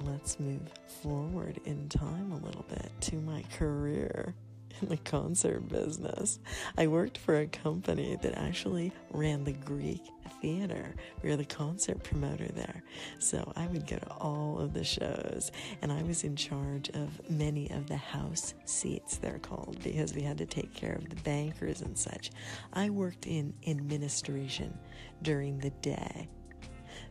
let's 0.00 0.38
move 0.40 0.68
forward 1.02 1.60
in 1.64 1.88
time 1.88 2.32
a 2.32 2.38
little 2.38 2.64
bit 2.68 2.90
to 3.00 3.16
my 3.16 3.42
career 3.56 4.34
in 4.80 4.88
the 4.88 4.96
concert 4.98 5.68
business. 5.68 6.38
I 6.76 6.86
worked 6.86 7.18
for 7.18 7.38
a 7.38 7.46
company 7.46 8.16
that 8.22 8.38
actually 8.38 8.92
ran 9.10 9.44
the 9.44 9.52
Greek 9.52 10.02
theater. 10.40 10.94
We 11.22 11.30
were 11.30 11.36
the 11.36 11.44
concert 11.44 12.02
promoter 12.02 12.48
there. 12.48 12.82
So 13.18 13.52
I 13.56 13.66
would 13.66 13.86
go 13.86 13.96
to 13.96 14.10
all 14.12 14.58
of 14.58 14.74
the 14.74 14.84
shows 14.84 15.50
and 15.82 15.92
I 15.92 16.02
was 16.02 16.24
in 16.24 16.36
charge 16.36 16.90
of 16.90 17.30
many 17.30 17.70
of 17.70 17.86
the 17.86 17.96
house 17.96 18.54
seats, 18.64 19.16
they're 19.16 19.38
called, 19.38 19.82
because 19.82 20.14
we 20.14 20.22
had 20.22 20.38
to 20.38 20.46
take 20.46 20.74
care 20.74 20.94
of 20.94 21.08
the 21.08 21.16
bankers 21.22 21.80
and 21.80 21.96
such. 21.96 22.30
I 22.72 22.90
worked 22.90 23.26
in 23.26 23.54
administration 23.66 24.76
during 25.22 25.58
the 25.58 25.70
day 25.70 26.28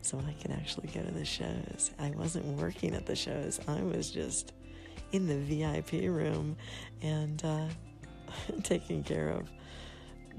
so 0.01 0.21
I 0.27 0.33
could 0.33 0.51
actually 0.51 0.87
go 0.87 1.01
to 1.01 1.11
the 1.11 1.25
shows. 1.25 1.91
I 1.99 2.11
wasn't 2.11 2.45
working 2.57 2.93
at 2.93 3.05
the 3.05 3.15
shows, 3.15 3.59
I 3.67 3.81
was 3.81 4.11
just 4.11 4.53
in 5.13 5.27
the 5.27 5.37
VIP 5.37 6.09
room 6.11 6.57
and 7.01 7.43
uh, 7.45 7.67
taking 8.63 9.03
care 9.03 9.29
of 9.29 9.49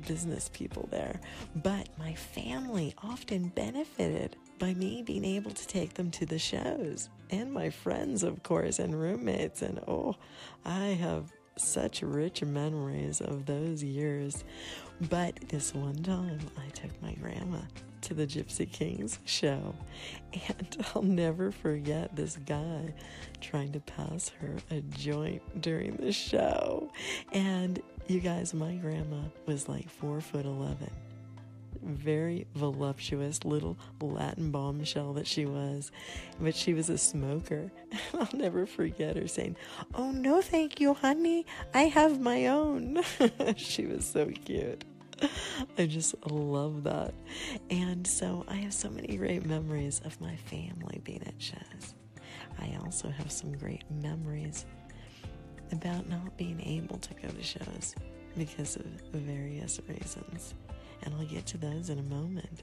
business 0.06 0.50
people 0.52 0.88
there. 0.90 1.20
But 1.56 1.88
my 1.98 2.14
family 2.14 2.94
often 3.02 3.48
benefited 3.48 4.36
by 4.58 4.74
me 4.74 5.02
being 5.02 5.24
able 5.24 5.52
to 5.52 5.66
take 5.66 5.94
them 5.94 6.10
to 6.12 6.26
the 6.26 6.38
shows. 6.38 7.08
And 7.30 7.52
my 7.52 7.70
friends, 7.70 8.22
of 8.22 8.42
course, 8.42 8.78
and 8.78 9.00
roommates. 9.00 9.62
And 9.62 9.80
oh, 9.86 10.16
I 10.64 10.86
have 10.86 11.32
such 11.56 12.02
rich 12.02 12.42
memories 12.42 13.20
of 13.20 13.46
those 13.46 13.82
years. 13.82 14.44
But 15.08 15.38
this 15.48 15.74
one 15.74 16.02
time, 16.02 16.38
I 16.56 16.68
took 16.70 16.90
my 17.02 17.12
grandma 17.14 17.60
to 18.02 18.14
the 18.14 18.26
Gypsy 18.26 18.70
Kings 18.70 19.18
show, 19.24 19.74
and 20.48 20.84
I'll 20.94 21.02
never 21.02 21.50
forget 21.50 22.14
this 22.14 22.36
guy 22.36 22.92
trying 23.40 23.72
to 23.72 23.80
pass 23.80 24.30
her 24.40 24.56
a 24.70 24.80
joint 24.82 25.42
during 25.62 25.96
the 25.96 26.12
show. 26.12 26.90
And 27.32 27.80
you 28.06 28.20
guys, 28.20 28.54
my 28.54 28.74
grandma 28.74 29.22
was 29.46 29.68
like 29.68 29.88
four 29.88 30.20
foot 30.20 30.44
eleven 30.44 30.90
very 31.84 32.46
voluptuous 32.54 33.44
little 33.44 33.76
Latin 34.00 34.50
bombshell 34.50 35.12
that 35.14 35.26
she 35.26 35.46
was, 35.46 35.90
but 36.40 36.54
she 36.54 36.74
was 36.74 36.88
a 36.88 36.98
smoker. 36.98 37.70
I'll 38.14 38.28
never 38.32 38.66
forget 38.66 39.16
her 39.16 39.28
saying, 39.28 39.56
Oh, 39.94 40.10
no, 40.10 40.40
thank 40.40 40.80
you, 40.80 40.94
honey. 40.94 41.46
I 41.72 41.82
have 41.82 42.20
my 42.20 42.46
own. 42.46 43.02
she 43.56 43.86
was 43.86 44.04
so 44.04 44.30
cute. 44.44 44.84
I 45.78 45.86
just 45.86 46.14
love 46.30 46.84
that. 46.84 47.14
And 47.70 48.06
so 48.06 48.44
I 48.48 48.56
have 48.56 48.74
so 48.74 48.90
many 48.90 49.16
great 49.16 49.46
memories 49.46 50.00
of 50.04 50.20
my 50.20 50.36
family 50.36 51.00
being 51.04 51.22
at 51.26 51.40
shows. 51.40 51.94
I 52.58 52.76
also 52.82 53.08
have 53.08 53.30
some 53.30 53.52
great 53.52 53.84
memories 53.90 54.64
about 55.72 56.08
not 56.08 56.36
being 56.36 56.60
able 56.60 56.98
to 56.98 57.14
go 57.14 57.28
to 57.28 57.42
shows 57.42 57.94
because 58.36 58.76
of 58.76 58.84
various 59.12 59.80
reasons 59.88 60.54
and 61.04 61.14
I'll 61.14 61.26
get 61.26 61.46
to 61.46 61.58
those 61.58 61.90
in 61.90 61.98
a 61.98 62.02
moment. 62.02 62.62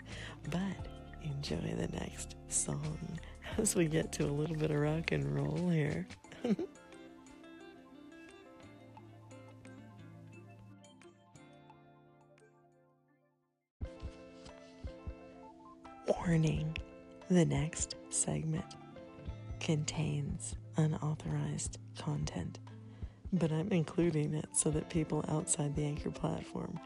But 0.49 0.87
enjoy 1.23 1.75
the 1.77 1.87
next 1.93 2.35
song 2.47 3.19
as 3.57 3.75
we 3.75 3.85
get 3.85 4.11
to 4.13 4.25
a 4.25 4.31
little 4.31 4.55
bit 4.55 4.71
of 4.71 4.77
rock 4.77 5.11
and 5.11 5.35
roll 5.35 5.69
here. 5.69 6.07
Warning 16.07 16.75
the 17.29 17.45
next 17.45 17.95
segment 18.09 18.75
contains 19.59 20.55
unauthorized 20.77 21.77
content 21.97 22.59
but 23.33 23.51
I'm 23.51 23.69
including 23.71 24.33
it 24.33 24.49
so 24.53 24.69
that 24.71 24.89
people 24.89 25.23
outside 25.29 25.75
the 25.75 25.85
anchor 25.85 26.11
platform 26.11 26.79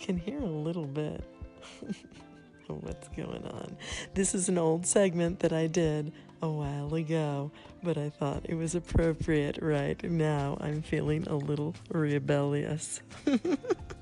can 0.00 0.16
hear 0.16 0.38
a 0.38 0.46
little 0.46 0.86
bit 0.86 1.24
of 1.82 1.96
what's 2.82 3.08
going 3.08 3.46
on. 3.46 3.76
This 4.14 4.34
is 4.34 4.48
an 4.48 4.58
old 4.58 4.86
segment 4.86 5.40
that 5.40 5.52
I 5.52 5.66
did 5.66 6.12
a 6.42 6.48
while 6.48 6.92
ago, 6.94 7.52
but 7.82 7.96
I 7.96 8.10
thought 8.10 8.46
it 8.48 8.54
was 8.54 8.74
appropriate 8.74 9.58
right 9.62 10.02
now. 10.02 10.58
I'm 10.60 10.82
feeling 10.82 11.26
a 11.28 11.36
little 11.36 11.74
rebellious. 11.90 13.00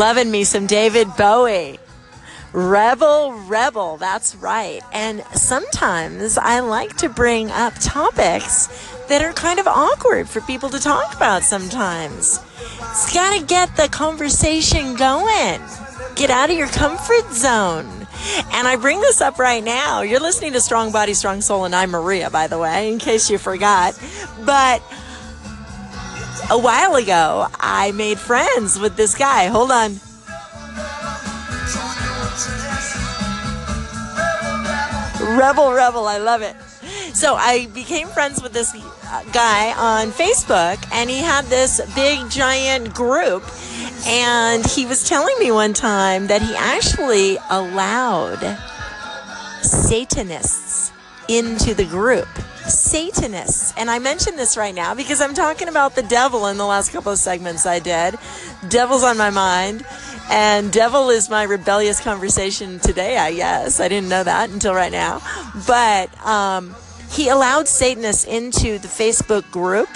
loving 0.00 0.30
me 0.30 0.44
some 0.44 0.66
David 0.66 1.14
Bowie. 1.18 1.78
Rebel, 2.54 3.32
rebel, 3.32 3.98
that's 3.98 4.34
right. 4.34 4.80
And 4.94 5.22
sometimes 5.34 6.38
I 6.38 6.60
like 6.60 6.96
to 6.96 7.10
bring 7.10 7.50
up 7.50 7.74
topics 7.80 8.68
that 9.08 9.20
are 9.20 9.34
kind 9.34 9.60
of 9.60 9.66
awkward 9.66 10.26
for 10.26 10.40
people 10.40 10.70
to 10.70 10.78
talk 10.78 11.14
about 11.14 11.42
sometimes. 11.42 12.40
It's 12.78 13.12
got 13.12 13.38
to 13.38 13.44
get 13.44 13.76
the 13.76 13.88
conversation 13.88 14.96
going. 14.96 15.60
Get 16.16 16.30
out 16.30 16.48
of 16.48 16.56
your 16.56 16.68
comfort 16.68 17.30
zone. 17.34 18.06
And 18.52 18.66
I 18.66 18.76
bring 18.80 19.02
this 19.02 19.20
up 19.20 19.38
right 19.38 19.62
now. 19.62 20.00
You're 20.00 20.20
listening 20.20 20.54
to 20.54 20.62
Strong 20.62 20.92
Body, 20.92 21.12
Strong 21.12 21.42
Soul, 21.42 21.66
and 21.66 21.74
I'm 21.74 21.90
Maria, 21.90 22.30
by 22.30 22.46
the 22.46 22.58
way, 22.58 22.90
in 22.90 22.98
case 22.98 23.28
you 23.28 23.36
forgot. 23.36 24.00
But 24.46 24.82
a 26.50 26.58
while 26.58 26.96
ago, 26.96 27.46
I 27.60 27.92
made 27.92 28.18
friends 28.18 28.78
with 28.78 28.96
this 28.96 29.14
guy. 29.16 29.46
Hold 29.46 29.70
on. 29.70 30.00
Rebel, 35.38 35.72
rebel, 35.72 36.08
I 36.08 36.18
love 36.18 36.42
it. 36.42 36.56
So 37.14 37.34
I 37.36 37.66
became 37.66 38.08
friends 38.08 38.42
with 38.42 38.52
this 38.52 38.74
uh, 38.74 39.22
guy 39.32 39.72
on 39.72 40.10
Facebook, 40.10 40.84
and 40.92 41.08
he 41.08 41.18
had 41.18 41.44
this 41.46 41.80
big, 41.94 42.28
giant 42.30 42.94
group. 42.94 43.44
And 44.06 44.66
he 44.66 44.86
was 44.86 45.08
telling 45.08 45.38
me 45.38 45.52
one 45.52 45.74
time 45.74 46.26
that 46.28 46.42
he 46.42 46.54
actually 46.56 47.38
allowed 47.48 48.40
Satanists 49.62 50.90
into 51.28 51.74
the 51.74 51.84
group. 51.84 52.28
Satanists. 52.70 53.72
And 53.76 53.90
I 53.90 53.98
mention 53.98 54.36
this 54.36 54.56
right 54.56 54.74
now 54.74 54.94
because 54.94 55.20
I'm 55.20 55.34
talking 55.34 55.68
about 55.68 55.94
the 55.94 56.02
devil 56.02 56.46
in 56.46 56.56
the 56.56 56.66
last 56.66 56.92
couple 56.92 57.12
of 57.12 57.18
segments 57.18 57.66
I 57.66 57.78
did. 57.78 58.16
Devil's 58.68 59.02
on 59.02 59.16
my 59.18 59.30
mind. 59.30 59.84
And 60.30 60.72
devil 60.72 61.10
is 61.10 61.28
my 61.28 61.42
rebellious 61.42 62.00
conversation 62.00 62.78
today, 62.78 63.18
I 63.18 63.34
guess. 63.34 63.80
I 63.80 63.88
didn't 63.88 64.08
know 64.08 64.22
that 64.22 64.50
until 64.50 64.74
right 64.74 64.92
now. 64.92 65.20
But 65.66 66.08
um, 66.24 66.76
he 67.10 67.28
allowed 67.28 67.66
Satanists 67.66 68.24
into 68.24 68.78
the 68.78 68.88
Facebook 68.88 69.50
group 69.50 69.88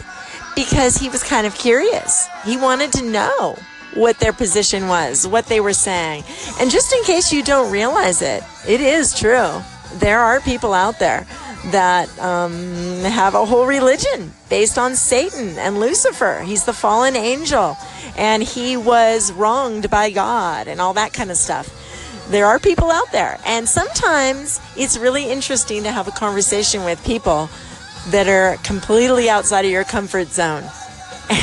because 0.57 0.97
he 0.97 1.09
was 1.09 1.23
kind 1.23 1.47
of 1.47 1.55
curious. 1.55 2.27
He 2.45 2.57
wanted 2.57 2.93
to 2.95 3.05
know 3.05 3.57
what 3.95 4.19
their 4.19 4.33
position 4.33 4.89
was, 4.89 5.27
what 5.27 5.47
they 5.47 5.61
were 5.61 5.73
saying. 5.73 6.25
And 6.59 6.71
just 6.71 6.93
in 6.93 7.05
case 7.05 7.33
you 7.33 7.43
don't 7.45 7.71
realize 7.71 8.23
it, 8.23 8.43
it 8.67 8.81
is 8.81 9.19
true. 9.19 9.61
There 9.95 10.19
are 10.19 10.41
people 10.41 10.73
out 10.73 10.99
there 10.99 11.27
that 11.71 12.09
um, 12.19 13.01
have 13.05 13.35
a 13.35 13.45
whole 13.45 13.67
religion 13.67 14.33
based 14.51 14.79
on 14.79 14.97
Satan 14.97 15.59
and 15.59 15.81
Lucifer. 15.81 16.43
He's 16.45 16.65
the 16.65 16.73
fallen 16.73 17.17
angel 17.17 17.77
and 18.17 18.43
he 18.43 18.77
was 18.77 19.33
wronged 19.33 19.91
by 19.91 20.11
God 20.11 20.69
and 20.69 20.81
all 20.81 20.95
that 20.95 21.13
kind 21.13 21.31
of 21.31 21.37
stuff. 21.37 21.81
There 22.31 22.47
are 22.47 22.59
people 22.59 22.91
out 22.91 23.13
there, 23.13 23.39
and 23.45 23.69
sometimes 23.69 24.59
it's 24.79 24.97
really 24.97 25.31
interesting 25.31 25.83
to 25.83 25.93
have 25.93 26.09
a 26.09 26.11
conversation 26.11 26.83
with 26.83 27.05
people 27.05 27.51
that 28.09 28.29
are 28.29 28.57
completely 28.63 29.29
outside 29.29 29.67
of 29.67 29.71
your 29.71 29.85
comfort 29.85 30.29
zone. 30.29 30.65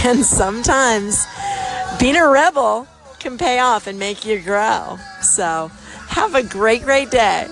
And 0.05 0.23
sometimes 0.23 1.25
being 1.99 2.15
a 2.15 2.27
rebel 2.27 2.87
can 3.19 3.37
pay 3.37 3.59
off 3.59 3.87
and 3.87 3.97
make 3.97 4.25
you 4.25 4.39
grow. 4.39 4.97
So, 5.21 5.71
have 6.07 6.35
a 6.35 6.43
great, 6.43 6.83
great 6.83 7.09
day. 7.09 7.47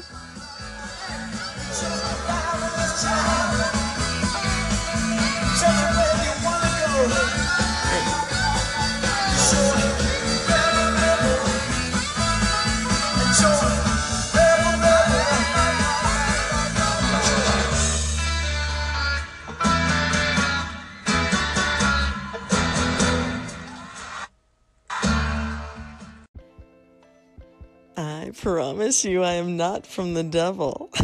Promise 28.89 29.05
you, 29.05 29.23
I 29.23 29.33
am 29.33 29.55
not 29.55 29.85
from 29.85 30.15
the 30.15 30.23
devil. 30.23 30.89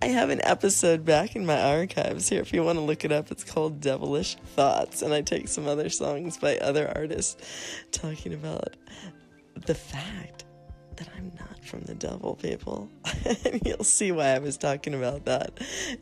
I 0.00 0.06
have 0.06 0.30
an 0.30 0.40
episode 0.42 1.04
back 1.04 1.36
in 1.36 1.44
my 1.44 1.60
archives 1.60 2.26
here 2.26 2.40
if 2.40 2.54
you 2.54 2.62
want 2.62 2.78
to 2.78 2.82
look 2.82 3.04
it 3.04 3.12
up. 3.12 3.30
It's 3.30 3.44
called 3.44 3.82
Devilish 3.82 4.36
Thoughts, 4.56 5.02
and 5.02 5.12
I 5.12 5.20
take 5.20 5.46
some 5.46 5.68
other 5.68 5.90
songs 5.90 6.38
by 6.38 6.56
other 6.56 6.90
artists 6.96 7.36
talking 7.92 8.32
about 8.32 8.78
the 9.66 9.74
fact 9.74 10.46
that 10.96 11.10
I'm 11.18 11.30
from 11.64 11.82
the 11.82 11.94
devil, 11.94 12.36
people. 12.36 12.88
you'll 13.64 13.84
see 13.84 14.12
why 14.12 14.28
I 14.28 14.38
was 14.38 14.56
talking 14.56 14.94
about 14.94 15.24
that. 15.24 15.52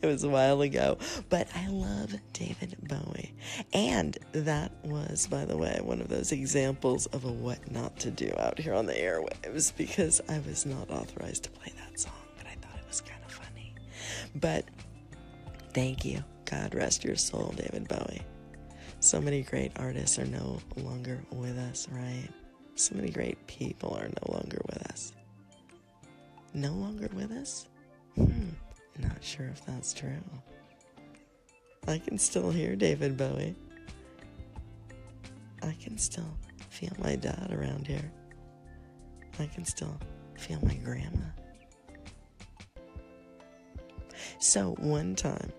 It 0.01 0.05
was 0.05 0.23
a 0.23 0.29
while 0.29 0.61
ago. 0.61 0.97
But 1.29 1.47
I 1.55 1.67
love 1.67 2.13
David 2.33 2.75
Bowie. 2.87 3.33
And 3.73 4.17
that 4.33 4.71
was, 4.83 5.27
by 5.27 5.45
the 5.45 5.57
way, 5.57 5.79
one 5.81 6.01
of 6.01 6.09
those 6.09 6.31
examples 6.31 7.05
of 7.07 7.25
a 7.25 7.31
what 7.31 7.71
not 7.71 7.97
to 7.99 8.11
do 8.11 8.31
out 8.37 8.59
here 8.59 8.73
on 8.73 8.85
the 8.85 8.93
airwaves 8.93 9.75
because 9.75 10.21
I 10.29 10.39
was 10.39 10.65
not 10.65 10.89
authorized 10.89 11.43
to 11.43 11.51
play 11.51 11.71
that 11.77 11.99
song, 11.99 12.13
but 12.37 12.45
I 12.47 12.55
thought 12.55 12.77
it 12.79 12.87
was 12.87 13.01
kind 13.01 13.21
of 13.25 13.31
funny. 13.31 13.73
But 14.35 14.65
thank 15.73 16.05
you. 16.05 16.23
God 16.45 16.75
rest 16.75 17.03
your 17.03 17.15
soul, 17.15 17.53
David 17.55 17.87
Bowie. 17.87 18.21
So 18.99 19.19
many 19.19 19.41
great 19.41 19.71
artists 19.77 20.19
are 20.19 20.25
no 20.25 20.59
longer 20.77 21.23
with 21.31 21.57
us, 21.57 21.87
right? 21.91 22.29
So 22.75 22.95
many 22.95 23.09
great 23.09 23.45
people 23.47 23.95
are 23.95 24.07
no 24.07 24.33
longer 24.33 24.61
with 24.67 24.81
us. 24.91 25.12
No 26.53 26.71
longer 26.73 27.09
with 27.13 27.31
us? 27.31 27.67
Hmm, 28.15 28.49
not 28.99 29.23
sure 29.23 29.47
if 29.47 29.65
that's 29.65 29.93
true. 29.93 30.21
I 31.87 31.97
can 31.97 32.17
still 32.17 32.51
hear 32.51 32.75
David 32.75 33.17
Bowie. 33.17 33.55
I 35.63 35.75
can 35.81 35.97
still 35.97 36.37
feel 36.69 36.91
my 36.99 37.15
dad 37.15 37.51
around 37.51 37.87
here. 37.87 38.11
I 39.39 39.47
can 39.47 39.65
still 39.65 39.97
feel 40.37 40.59
my 40.63 40.75
grandma. 40.75 41.25
So 44.39 44.75
one 44.79 45.15
time, 45.15 45.51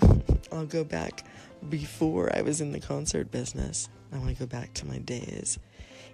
I'll 0.52 0.66
go 0.66 0.84
back 0.84 1.24
before 1.68 2.34
I 2.34 2.42
was 2.42 2.60
in 2.60 2.72
the 2.72 2.80
concert 2.80 3.30
business. 3.30 3.88
I 4.12 4.18
want 4.18 4.30
to 4.30 4.36
go 4.36 4.46
back 4.46 4.72
to 4.74 4.86
my 4.86 4.98
days 4.98 5.58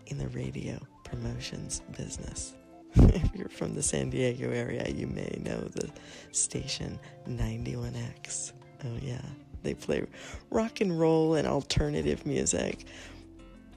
in 0.07 0.19
the 0.19 0.29
radio 0.29 0.79
promotions 1.05 1.83
business. 1.97 2.55
if 3.15 3.35
you're 3.35 3.49
from 3.49 3.75
the 3.75 3.83
San 3.83 4.11
Diego 4.11 4.51
area, 4.51 4.87
you 4.89 5.07
may 5.07 5.39
know 5.43 5.61
the 5.61 5.91
station 6.33 6.99
91X. 7.27 8.53
Oh, 8.85 8.99
yeah. 9.01 9.23
They 9.63 9.75
play 9.75 10.05
rock 10.51 10.81
and 10.81 10.99
roll 10.99 11.35
and 11.35 11.47
alternative 11.47 12.27
music. 12.27 12.85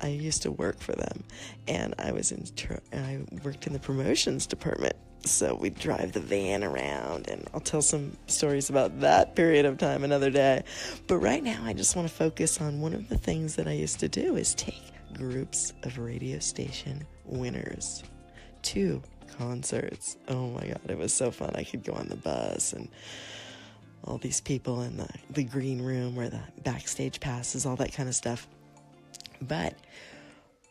I 0.02 0.08
used 0.08 0.42
to 0.42 0.52
work 0.52 0.80
for 0.80 0.92
them, 0.94 1.24
and 1.68 1.96
I 1.98 2.12
was 2.12 2.32
in. 2.32 2.46
I 2.92 3.22
worked 3.44 3.66
in 3.68 3.74
the 3.74 3.80
promotions 3.80 4.46
department, 4.46 4.96
so 5.24 5.56
we'd 5.56 5.76
drive 5.76 6.12
the 6.12 6.20
van 6.20 6.64
around, 6.64 7.30
and 7.30 7.48
I'll 7.54 7.62
tell 7.62 7.82
some 7.82 8.18
stories 8.28 8.70
about 8.70 9.00
that 9.00 9.36
period 9.36 9.66
of 9.66 9.78
time 9.78 10.04
another 10.04 10.30
day. 10.30 10.64
But 11.08 11.20
right 11.20 11.42
now, 11.42 11.62
I 11.64 11.72
just 11.72 11.96
want 11.96 12.10
to 12.10 12.14
focus 12.14 12.60
on 12.60 12.82
one 12.82 12.94
of 12.94 13.08
the 13.08 13.18
things 13.18 13.56
that 13.56 13.68
I 13.68 13.74
used 13.74 14.02
to 14.02 14.10
do 14.10 14.36
is 14.36 14.54
take 14.56 14.92
groups 15.14 15.72
of 15.84 15.98
radio 15.98 16.40
station 16.40 17.06
winners 17.24 18.04
to 18.66 19.02
concerts. 19.38 20.18
Oh 20.28 20.50
my 20.50 20.68
god, 20.68 20.82
it 20.88 20.98
was 20.98 21.14
so 21.14 21.32
fun. 21.32 21.52
I 21.56 21.64
could 21.64 21.84
go 21.84 21.94
on 21.94 22.08
the 22.08 22.16
bus 22.16 22.74
and 22.74 22.90
all 24.04 24.18
these 24.18 24.42
people 24.42 24.82
in 24.82 24.98
the, 24.98 25.10
the 25.32 25.44
green 25.44 25.82
room 25.82 26.16
where 26.16 26.30
the 26.30 26.42
backstage 26.64 27.20
passes, 27.20 27.66
all 27.66 27.76
that 27.78 27.94
kind 27.94 28.08
of 28.08 28.16
stuff. 28.16 28.48
But 29.42 29.76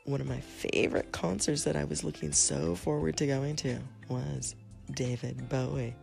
one 0.05 0.21
of 0.21 0.27
my 0.27 0.41
favorite 0.41 1.13
concerts 1.13 1.65
that 1.65 1.77
I 1.77 1.85
was 1.85 2.05
looking 2.05 2.33
so 2.33 2.75
forward 2.75 3.17
to 3.19 3.27
going 3.27 3.57
to 3.57 3.79
was 4.09 4.55
David 4.93 5.49
Bowie. 5.49 5.95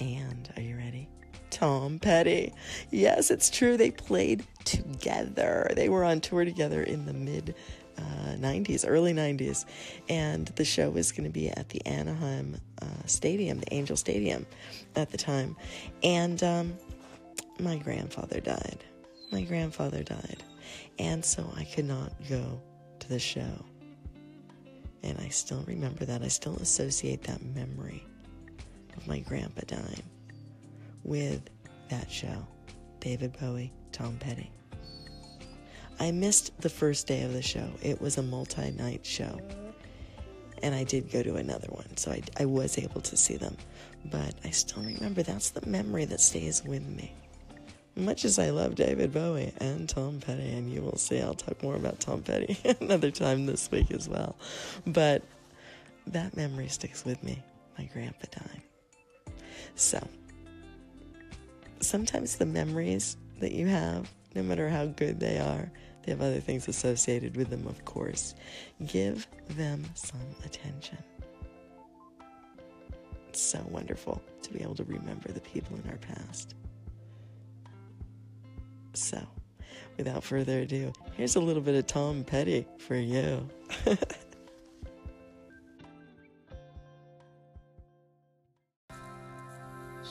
And 0.00 0.50
are 0.56 0.62
you 0.62 0.76
ready? 0.76 1.08
Tom 1.50 1.98
Petty. 1.98 2.52
Yes, 2.90 3.30
it's 3.30 3.50
true. 3.50 3.76
They 3.76 3.90
played 3.90 4.44
together. 4.64 5.70
They 5.74 5.88
were 5.88 6.04
on 6.04 6.20
tour 6.20 6.44
together 6.44 6.82
in 6.82 7.06
the 7.06 7.12
mid 7.12 7.54
uh, 8.00 8.36
90s, 8.36 8.84
early 8.86 9.12
90s, 9.12 9.64
and 10.08 10.46
the 10.56 10.64
show 10.64 10.90
was 10.90 11.12
going 11.12 11.24
to 11.24 11.32
be 11.32 11.48
at 11.48 11.68
the 11.68 11.84
Anaheim 11.86 12.56
uh, 12.80 12.86
Stadium, 13.06 13.60
the 13.60 13.74
Angel 13.74 13.96
Stadium 13.96 14.46
at 14.96 15.10
the 15.10 15.18
time. 15.18 15.56
And 16.02 16.42
um, 16.42 16.74
my 17.58 17.76
grandfather 17.76 18.40
died. 18.40 18.84
My 19.30 19.42
grandfather 19.42 20.02
died. 20.02 20.42
And 20.98 21.24
so 21.24 21.50
I 21.56 21.64
could 21.64 21.86
not 21.86 22.12
go 22.28 22.60
to 23.00 23.08
the 23.08 23.18
show. 23.18 23.64
And 25.02 25.18
I 25.18 25.28
still 25.28 25.64
remember 25.66 26.04
that. 26.04 26.22
I 26.22 26.28
still 26.28 26.56
associate 26.56 27.22
that 27.24 27.42
memory 27.42 28.04
of 28.96 29.06
my 29.06 29.20
grandpa 29.20 29.62
dying 29.66 30.02
with 31.04 31.48
that 31.88 32.10
show 32.10 32.46
David 33.00 33.34
Bowie, 33.40 33.72
Tom 33.92 34.16
Petty. 34.18 34.50
I 36.00 36.12
missed 36.12 36.58
the 36.62 36.70
first 36.70 37.06
day 37.06 37.22
of 37.22 37.34
the 37.34 37.42
show. 37.42 37.68
It 37.82 38.00
was 38.00 38.16
a 38.16 38.22
multi 38.22 38.70
night 38.70 39.04
show. 39.04 39.38
And 40.62 40.74
I 40.74 40.84
did 40.84 41.10
go 41.10 41.22
to 41.22 41.36
another 41.36 41.68
one, 41.68 41.96
so 41.96 42.10
I, 42.10 42.22
I 42.38 42.46
was 42.46 42.78
able 42.78 43.02
to 43.02 43.16
see 43.16 43.36
them. 43.36 43.56
But 44.06 44.34
I 44.44 44.50
still 44.50 44.82
remember 44.82 45.22
that's 45.22 45.50
the 45.50 45.66
memory 45.66 46.06
that 46.06 46.20
stays 46.20 46.64
with 46.64 46.86
me. 46.86 47.12
Much 47.96 48.24
as 48.24 48.38
I 48.38 48.50
love 48.50 48.76
David 48.76 49.12
Bowie 49.12 49.52
and 49.58 49.88
Tom 49.88 50.20
Petty, 50.20 50.50
and 50.50 50.72
you 50.72 50.80
will 50.80 50.96
see 50.96 51.20
I'll 51.20 51.34
talk 51.34 51.62
more 51.62 51.76
about 51.76 52.00
Tom 52.00 52.22
Petty 52.22 52.58
another 52.80 53.10
time 53.10 53.46
this 53.46 53.70
week 53.70 53.90
as 53.90 54.08
well. 54.08 54.36
But 54.86 55.22
that 56.06 56.36
memory 56.36 56.68
sticks 56.68 57.04
with 57.04 57.22
me, 57.22 57.42
my 57.78 57.84
grandpa 57.84 58.26
dying. 58.30 58.62
So, 59.74 60.06
sometimes 61.80 62.36
the 62.36 62.46
memories 62.46 63.16
that 63.40 63.52
you 63.52 63.66
have, 63.66 64.10
no 64.34 64.42
matter 64.42 64.68
how 64.68 64.86
good 64.86 65.20
they 65.20 65.38
are, 65.38 65.70
they 66.02 66.12
have 66.12 66.22
other 66.22 66.40
things 66.40 66.68
associated 66.68 67.36
with 67.36 67.50
them, 67.50 67.66
of 67.66 67.84
course. 67.84 68.34
Give 68.86 69.26
them 69.50 69.84
some 69.94 70.20
attention. 70.44 70.98
It's 73.28 73.42
so 73.42 73.64
wonderful 73.68 74.20
to 74.42 74.52
be 74.52 74.60
able 74.62 74.74
to 74.76 74.84
remember 74.84 75.30
the 75.30 75.40
people 75.40 75.76
in 75.76 75.88
our 75.90 75.98
past. 75.98 76.54
So, 78.94 79.20
without 79.96 80.24
further 80.24 80.60
ado, 80.60 80.92
here's 81.16 81.36
a 81.36 81.40
little 81.40 81.62
bit 81.62 81.76
of 81.76 81.86
Tom 81.86 82.24
Petty 82.24 82.66
for 82.78 82.96
you. 82.96 83.48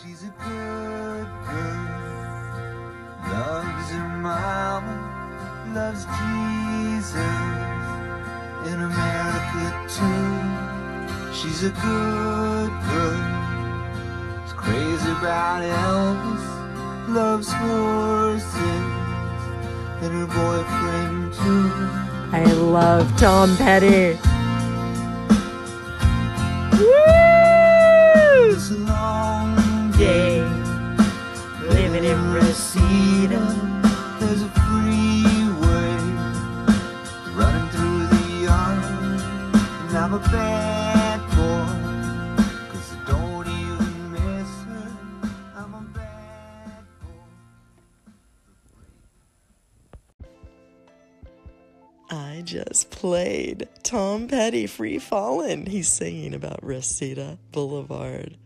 She's 0.02 0.24
a 0.24 0.34
good 0.40 1.28
girl, 1.46 1.90
loves 3.28 3.92
her 3.92 4.19
She's 11.50 11.64
a 11.64 11.70
good 11.72 12.72
girl. 12.92 13.24
She's 14.44 14.54
crazy 14.54 15.12
about 15.18 15.64
Elvis, 15.64 16.46
loves 17.10 17.52
horses 17.52 18.54
and 20.04 20.14
her 20.14 20.28
boyfriend 20.28 21.34
too. 21.34 21.72
I 22.38 22.44
love 22.54 23.18
Tom 23.18 23.58
Petty. 23.58 24.20
Just 52.50 52.90
played 52.90 53.70
Tom 53.84 54.28
Petty 54.28 54.66
Free 54.66 54.98
Fallin'. 54.98 55.68
He's 55.68 55.88
singing 55.88 56.34
about 56.34 56.64
Reseda 56.64 57.38
Boulevard. 57.52 58.38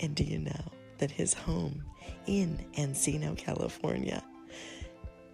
And 0.00 0.16
do 0.16 0.24
you 0.24 0.40
know 0.40 0.72
that 0.98 1.12
his 1.12 1.32
home 1.32 1.84
in 2.26 2.58
Encino, 2.76 3.38
California, 3.38 4.20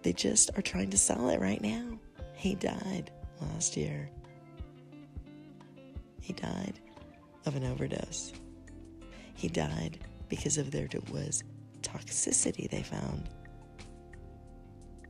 they 0.03 0.13
just 0.13 0.51
are 0.55 0.61
trying 0.61 0.91
to 0.91 0.97
sell 0.97 1.27
it 1.29 1.39
right 1.41 1.59
now. 1.59 1.97
He 2.35 2.53
died 2.53 3.09
last 3.41 3.75
year. 3.75 4.11
He 6.21 6.33
died 6.33 6.79
of 7.47 7.55
an 7.55 7.63
overdose. 7.63 8.31
He 9.33 9.47
died 9.47 9.97
because 10.29 10.59
of 10.59 10.69
there 10.69 10.87
was 11.11 11.43
toxicity 11.81 12.69
they 12.69 12.83
found 12.83 13.27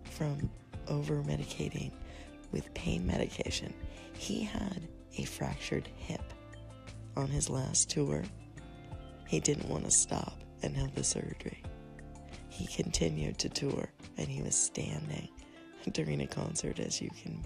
from 0.05 0.49
over 0.87 1.15
medicating 1.23 1.91
with 2.53 2.73
pain 2.73 3.05
medication. 3.05 3.73
He 4.13 4.43
had 4.43 4.87
a 5.17 5.23
fractured 5.23 5.89
hip 5.97 6.21
on 7.17 7.27
his 7.27 7.49
last 7.49 7.89
tour. 7.89 8.23
He 9.27 9.39
didn't 9.39 9.67
want 9.67 9.83
to 9.85 9.91
stop 9.91 10.39
and 10.61 10.77
have 10.77 10.95
the 10.95 11.03
surgery. 11.03 11.61
He 12.47 12.67
continued 12.67 13.39
to 13.39 13.49
tour 13.49 13.89
and 14.17 14.27
he 14.27 14.41
was 14.41 14.55
standing 14.55 15.27
during 15.91 16.21
a 16.21 16.27
concert, 16.27 16.79
as 16.79 17.01
you 17.01 17.09
can 17.21 17.43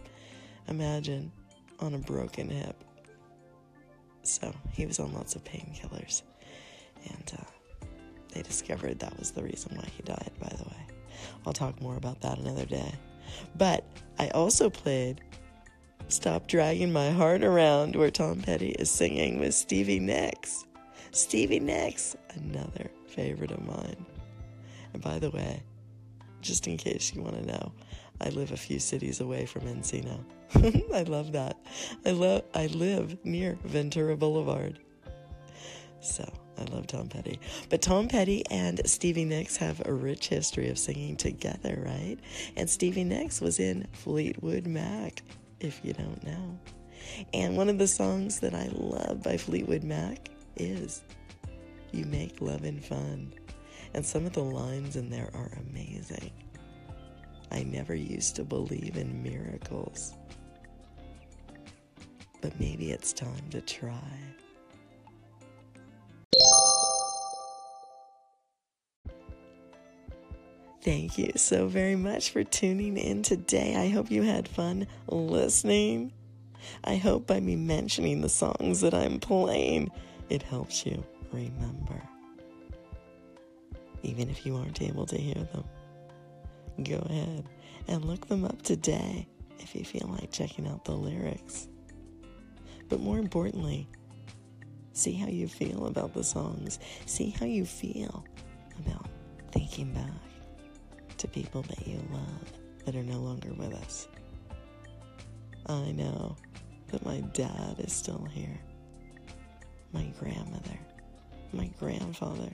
imagine, 0.68 1.32
on 1.80 1.94
a 1.94 1.98
broken 1.98 2.50
hip 2.50 2.84
So 4.24 4.54
he 4.74 4.86
was 4.86 5.00
on 5.00 5.14
lots 5.14 5.36
of 5.36 5.44
painkillers. 5.44 6.24
And 7.10 7.32
uh, 7.40 7.88
they 8.34 8.42
discovered 8.42 9.00
that 9.00 9.18
was 9.18 9.32
the 9.32 9.44
reason 9.44 9.78
why 9.78 9.86
he 9.96 10.04
died, 10.04 10.32
by 10.40 10.50
the 10.50 10.64
way. 10.64 10.88
I'll 11.46 11.54
talk 11.54 11.82
more 11.82 11.96
about 11.96 12.22
that 12.22 12.38
another 12.38 12.66
day. 12.66 12.94
But 13.58 13.86
I 14.20 14.30
also 14.30 14.70
played 14.70 15.22
Stop 16.08 16.48
Dragging 16.48 16.92
My 16.92 17.12
Heart 17.12 17.44
Around, 17.44 17.96
where 17.96 18.10
Tom 18.10 18.42
Petty 18.42 18.70
is 18.70 18.90
singing 18.90 19.40
with 19.40 19.54
Stevie 19.54 20.00
Nicks. 20.00 20.66
Stevie 21.12 21.60
Nicks, 21.60 22.16
another 22.36 22.90
favorite 23.08 23.52
of 23.52 23.66
mine. 23.66 24.06
And 24.94 25.02
by 25.02 25.20
the 25.20 25.30
way, 25.30 25.62
just 26.42 26.68
in 26.68 26.78
case 26.78 27.14
you 27.14 27.22
want 27.22 27.36
to 27.36 27.46
know, 27.46 27.72
I 28.22 28.30
live 28.30 28.52
a 28.52 28.58
few 28.58 28.80
cities 28.80 29.20
away 29.20 29.46
from 29.46 29.64
Encino. 29.64 30.24
I 30.94 31.04
love 31.04 31.34
that. 31.34 31.58
I 32.06 32.12
love 32.12 32.44
I 32.56 32.68
live 32.68 33.18
near 33.26 33.58
Ventura 33.64 34.16
Boulevard. 34.16 34.80
So 36.00 36.32
I 36.58 36.64
love 36.74 36.88
Tom 36.88 37.08
Petty. 37.08 37.40
But 37.70 37.82
Tom 37.82 38.08
Petty 38.08 38.44
and 38.50 38.82
Stevie 38.86 39.26
Nicks 39.26 39.58
have 39.58 39.82
a 39.86 39.94
rich 39.94 40.28
history 40.28 40.70
of 40.70 40.80
singing 40.80 41.16
together, 41.16 41.84
right? 41.86 42.18
And 42.56 42.70
Stevie 42.70 43.04
Nicks 43.04 43.42
was 43.42 43.60
in 43.60 43.88
Fleetwood 43.94 44.66
Mac, 44.66 45.22
if 45.60 45.80
you 45.84 45.94
don't 45.94 46.24
know. 46.24 46.60
And 47.34 47.56
one 47.56 47.70
of 47.70 47.78
the 47.78 47.88
songs 47.88 48.40
that 48.40 48.54
I 48.54 48.70
love 48.74 49.24
by 49.24 49.38
Fleetwood 49.38 49.84
Mac 49.84 50.30
is 50.56 51.04
You 51.92 52.06
Make 52.06 52.42
Lovin' 52.42 52.80
Fun. 52.80 53.34
And 53.94 54.06
some 54.06 54.26
of 54.26 54.34
the 54.34 54.44
lines 54.44 54.96
in 54.96 55.10
there 55.10 55.30
are 55.34 55.52
amazing. 55.70 56.32
I 57.52 57.64
never 57.64 57.96
used 57.96 58.36
to 58.36 58.44
believe 58.44 58.98
in 58.98 59.24
miracles. 59.24 60.14
But 62.42 62.60
maybe 62.60 62.92
it's 62.92 63.14
time 63.14 63.50
to 63.52 63.62
try. 63.62 64.12
Thank 70.88 71.18
you 71.18 71.34
so 71.36 71.68
very 71.68 71.98
much 71.98 72.30
for 72.30 72.46
tuning 72.46 72.96
in 72.96 73.22
today. 73.22 73.76
I 73.76 73.90
hope 73.90 74.10
you 74.10 74.22
had 74.22 74.48
fun 74.48 74.88
listening. 75.10 76.14
I 76.82 76.96
hope 76.96 77.28
by 77.28 77.42
me 77.42 77.58
mentioning 77.58 78.22
the 78.22 78.30
songs 78.30 78.80
that 78.80 78.94
I'm 78.94 79.20
playing, 79.20 79.92
it 80.30 80.44
helps 80.44 80.86
you 80.86 81.04
remember. 81.34 82.02
Even 84.02 84.30
if 84.30 84.46
you 84.46 84.56
aren't 84.56 84.82
able 84.82 85.06
to 85.08 85.18
hear 85.18 85.34
them, 85.52 85.66
go 86.84 87.06
ahead 87.10 87.44
and 87.90 88.06
look 88.06 88.26
them 88.28 88.46
up 88.46 88.62
today 88.62 89.28
if 89.60 89.76
you 89.76 89.84
feel 89.84 90.08
like 90.18 90.32
checking 90.32 90.70
out 90.70 90.86
the 90.86 90.94
lyrics. 90.94 91.68
But 92.88 93.02
more 93.02 93.20
importantly, 93.20 93.90
see 94.94 95.16
how 95.16 95.28
you 95.28 95.50
feel 95.50 95.88
about 95.88 96.14
the 96.14 96.24
songs. 96.24 96.80
See 97.06 97.32
how 97.32 97.46
you 97.46 97.66
feel 97.66 98.24
about 98.86 99.10
thinking 99.52 99.92
back 99.92 100.27
to 101.18 101.28
people 101.28 101.64
that 101.64 101.88
you 101.88 101.98
love 102.12 102.52
that 102.86 102.96
are 102.96 103.04
no 103.04 103.18
longer 103.20 103.54
with 103.54 103.74
us. 103.74 104.08
I 105.66 105.92
know 105.92 106.36
that 106.88 107.06
my 107.06 107.22
dad 107.34 107.76
is 107.80 107.92
still 107.92 108.26
here, 108.32 108.58
my 109.92 110.06
grandmother, 110.20 110.80
my 111.52 111.68
grandfather. 111.80 112.50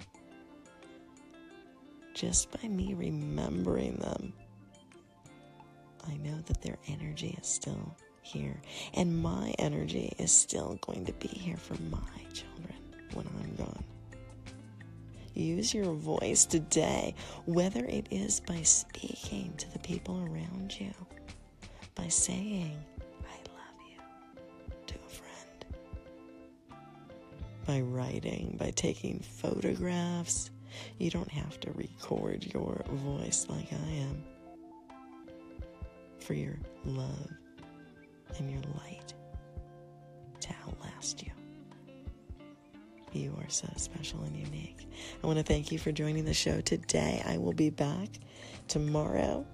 Just 2.14 2.52
by 2.52 2.68
me 2.68 2.94
remembering 2.94 3.96
them, 3.98 4.34
I 6.08 6.16
know 6.18 6.40
that 6.46 6.62
their 6.62 6.78
energy 6.88 7.38
is 7.40 7.48
still 7.48 7.96
here, 8.22 8.62
and 8.94 9.22
my 9.22 9.54
energy 9.60 10.14
is 10.18 10.32
still 10.32 10.78
going 10.82 11.06
to 11.06 11.14
be 11.14 11.28
here 11.28 11.58
for 11.58 11.76
my 11.84 12.24
children 12.34 12.78
when 13.14 13.28
I'm 13.28 13.56
gone. 13.56 13.84
Use 15.34 15.74
your 15.74 15.94
voice 15.94 16.46
today, 16.46 17.16
whether 17.46 17.84
it 17.86 18.08
is 18.12 18.40
by 18.40 18.62
speaking 18.62 19.54
to 19.58 19.72
the 19.74 19.80
people 19.80 20.20
around 20.24 20.80
you, 20.80 20.94
by 21.96 22.08
saying, 22.08 22.78
I 23.24 23.38
love 23.50 23.80
you 23.90 24.00
to 24.88 24.96
a 24.96 25.10
friend, 25.10 25.66
by 27.66 27.82
writing, 27.82 28.56
by 28.60 28.72
taking 28.72 29.20
photographs. 29.20 30.52
You 31.00 31.10
don't 31.10 31.32
have 31.32 31.60
to 31.62 31.72
record 31.72 32.46
your 32.54 32.84
voice 32.90 33.48
like 33.50 33.74
I 33.74 33.92
am 33.92 34.24
for 36.20 36.36
your 36.36 36.58
love 36.86 37.32
and 38.38 38.50
your 38.50 38.62
light 38.78 39.14
to 40.42 40.50
outlast 40.68 41.24
you. 41.24 41.33
You 43.14 43.38
are 43.40 43.50
so 43.50 43.68
special 43.76 44.24
and 44.24 44.36
unique. 44.36 44.90
I 45.24 45.28
want 45.28 45.38
to 45.38 45.44
thank 45.44 45.72
you 45.72 45.78
for 45.78 45.92
joining 45.92 46.26
the 46.26 46.34
show 46.34 46.62
today. 46.62 47.22
I 47.24 47.38
will 47.38 47.54
be 47.54 47.70
back 47.70 48.10
tomorrow 48.68 49.46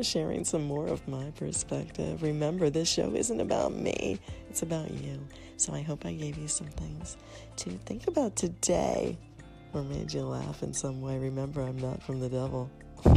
sharing 0.00 0.44
some 0.44 0.64
more 0.64 0.88
of 0.88 1.06
my 1.06 1.30
perspective. 1.36 2.20
Remember, 2.24 2.70
this 2.70 2.88
show 2.88 3.14
isn't 3.14 3.40
about 3.40 3.72
me, 3.72 4.18
it's 4.50 4.62
about 4.62 4.90
you. 4.90 5.24
So 5.56 5.72
I 5.72 5.82
hope 5.82 6.04
I 6.04 6.14
gave 6.14 6.36
you 6.36 6.48
some 6.48 6.66
things 6.66 7.16
to 7.58 7.70
think 7.86 8.08
about 8.08 8.34
today 8.34 9.16
or 9.72 9.84
made 9.84 10.12
you 10.12 10.22
laugh 10.22 10.64
in 10.64 10.72
some 10.74 11.00
way. 11.00 11.16
Remember, 11.16 11.62
I'm 11.62 11.78
not 11.78 12.02
from 12.02 12.18
the 12.18 12.28
devil. 12.28 12.68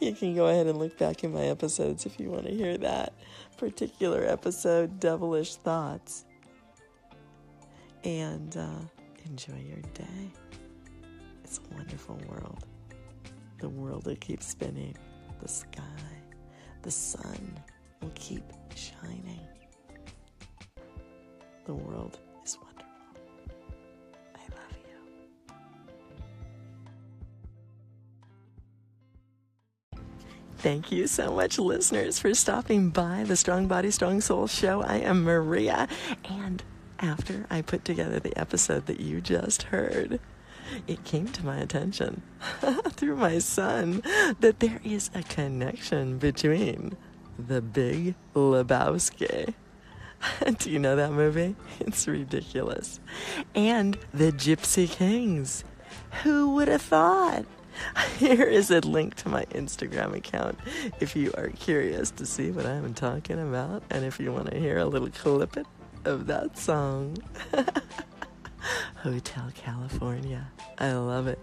you 0.00 0.14
can 0.14 0.34
go 0.34 0.46
ahead 0.46 0.66
and 0.66 0.78
look 0.78 0.96
back 0.96 1.24
in 1.24 1.34
my 1.34 1.42
episodes 1.42 2.06
if 2.06 2.18
you 2.18 2.30
want 2.30 2.46
to 2.46 2.54
hear 2.54 2.78
that 2.78 3.12
particular 3.58 4.24
episode, 4.24 4.98
Devilish 4.98 5.56
Thoughts 5.56 6.24
and 8.04 8.56
uh, 8.56 8.80
enjoy 9.26 9.58
your 9.66 9.82
day. 9.94 10.32
It's 11.44 11.58
a 11.58 11.74
wonderful 11.74 12.20
world. 12.28 12.64
The 13.58 13.68
world 13.68 14.04
that 14.04 14.20
keeps 14.20 14.46
spinning, 14.46 14.96
the 15.40 15.48
sky, 15.48 15.82
the 16.82 16.90
sun 16.90 17.58
will 18.00 18.12
keep 18.14 18.44
shining. 18.74 19.40
The 21.66 21.74
world 21.74 22.18
is 22.44 22.56
wonderful. 22.56 22.86
I 24.34 24.40
love 24.54 24.78
you. 29.94 30.00
Thank 30.58 30.92
you 30.92 31.06
so 31.06 31.34
much, 31.34 31.58
listeners, 31.58 32.18
for 32.18 32.34
stopping 32.34 32.90
by 32.90 33.24
the 33.24 33.36
Strong 33.36 33.66
Body, 33.68 33.90
Strong 33.90 34.22
Soul 34.22 34.46
show. 34.46 34.82
I 34.82 34.98
am 34.98 35.24
Maria, 35.24 35.88
and 36.24 36.62
after 37.00 37.46
I 37.50 37.62
put 37.62 37.84
together 37.84 38.20
the 38.20 38.36
episode 38.38 38.86
that 38.86 39.00
you 39.00 39.20
just 39.20 39.64
heard, 39.64 40.20
it 40.86 41.04
came 41.04 41.28
to 41.28 41.44
my 41.44 41.58
attention 41.58 42.22
through 42.90 43.16
my 43.16 43.38
son 43.38 44.02
that 44.40 44.60
there 44.60 44.80
is 44.84 45.10
a 45.14 45.22
connection 45.22 46.18
between 46.18 46.96
the 47.38 47.62
Big 47.62 48.14
Lebowski. 48.34 49.54
Do 50.58 50.70
you 50.70 50.78
know 50.78 50.96
that 50.96 51.12
movie? 51.12 51.54
It's 51.80 52.08
ridiculous. 52.08 53.00
And 53.54 53.96
the 54.12 54.32
Gypsy 54.32 54.90
Kings. 54.90 55.64
Who 56.22 56.54
would 56.54 56.68
have 56.68 56.82
thought? 56.82 57.44
Here 58.18 58.44
is 58.44 58.70
a 58.70 58.80
link 58.80 59.14
to 59.16 59.28
my 59.28 59.44
Instagram 59.46 60.14
account 60.14 60.58
if 61.00 61.14
you 61.14 61.32
are 61.36 61.48
curious 61.48 62.10
to 62.12 62.26
see 62.26 62.50
what 62.50 62.66
I'm 62.66 62.92
talking 62.94 63.38
about 63.38 63.82
and 63.90 64.04
if 64.04 64.18
you 64.18 64.32
want 64.32 64.50
to 64.50 64.58
hear 64.58 64.78
a 64.78 64.84
little 64.84 65.10
clip 65.10 65.56
it 65.56 65.66
of 66.04 66.26
that 66.26 66.56
song. 66.58 67.16
Hotel 68.96 69.50
California. 69.54 70.50
I 70.78 70.92
love 70.92 71.26
it. 71.26 71.38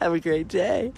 Have 0.00 0.12
a 0.12 0.20
great 0.20 0.48
day. 0.48 0.92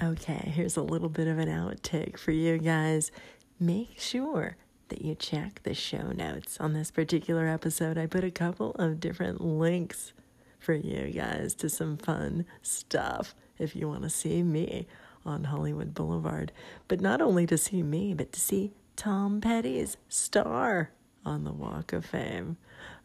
Okay, 0.00 0.52
here's 0.54 0.76
a 0.76 0.82
little 0.82 1.08
bit 1.08 1.26
of 1.26 1.38
an 1.38 1.48
outtake 1.48 2.18
for 2.18 2.30
you 2.30 2.58
guys. 2.58 3.10
Make 3.58 3.98
sure 3.98 4.56
that 4.88 5.02
you 5.02 5.14
check 5.14 5.60
the 5.64 5.74
show 5.74 6.12
notes 6.12 6.56
on 6.60 6.72
this 6.72 6.90
particular 6.90 7.48
episode. 7.48 7.98
I 7.98 8.06
put 8.06 8.22
a 8.24 8.30
couple 8.30 8.72
of 8.72 9.00
different 9.00 9.40
links 9.40 10.12
for 10.58 10.74
you 10.74 11.12
guys 11.12 11.54
to 11.56 11.68
some 11.68 11.96
fun 11.96 12.46
stuff 12.62 13.34
if 13.58 13.74
you 13.74 13.88
want 13.88 14.02
to 14.02 14.10
see 14.10 14.42
me 14.42 14.86
on 15.28 15.44
Hollywood 15.44 15.94
Boulevard. 15.94 16.52
But 16.88 17.00
not 17.00 17.20
only 17.20 17.46
to 17.46 17.58
see 17.58 17.82
me, 17.82 18.14
but 18.14 18.32
to 18.32 18.40
see 18.40 18.72
Tom 18.96 19.40
Petty's 19.40 19.96
star 20.08 20.90
on 21.24 21.44
the 21.44 21.52
Walk 21.52 21.92
of 21.92 22.04
Fame. 22.04 22.56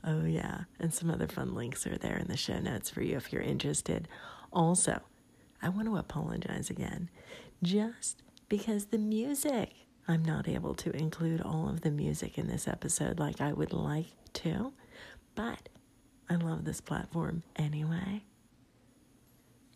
Oh, 0.04 0.26
yeah. 0.26 0.62
And 0.80 0.94
some 0.94 1.10
other 1.10 1.28
fun 1.28 1.54
links 1.54 1.86
are 1.86 1.98
there 1.98 2.18
in 2.18 2.28
the 2.28 2.38
show 2.38 2.60
notes 2.60 2.90
for 2.90 3.02
you 3.02 3.18
if 3.18 3.32
you're 3.32 3.42
interested. 3.42 4.08
Also, 4.52 5.02
I 5.62 5.70
want 5.70 5.88
to 5.88 5.98
apologize 5.98 6.70
again 6.70 7.10
just 7.62 8.22
because 8.50 8.86
the 8.86 8.98
music, 8.98 9.72
I'm 10.08 10.24
not 10.24 10.48
able 10.48 10.76
to 10.76 10.96
include 10.96 11.42
all 11.42 11.70
of 11.70 11.82
the 11.82 11.92
music 11.92 12.38
in 12.38 12.48
this 12.48 12.68
episode 12.68 13.20
like 13.20 13.40
I 13.40 13.54
would 13.54 13.74
like 13.74 14.08
to, 14.34 14.74
but 15.36 15.70
I 16.30 16.36
love 16.36 16.66
this 16.66 16.82
platform 16.82 17.44
anyway. 17.56 18.24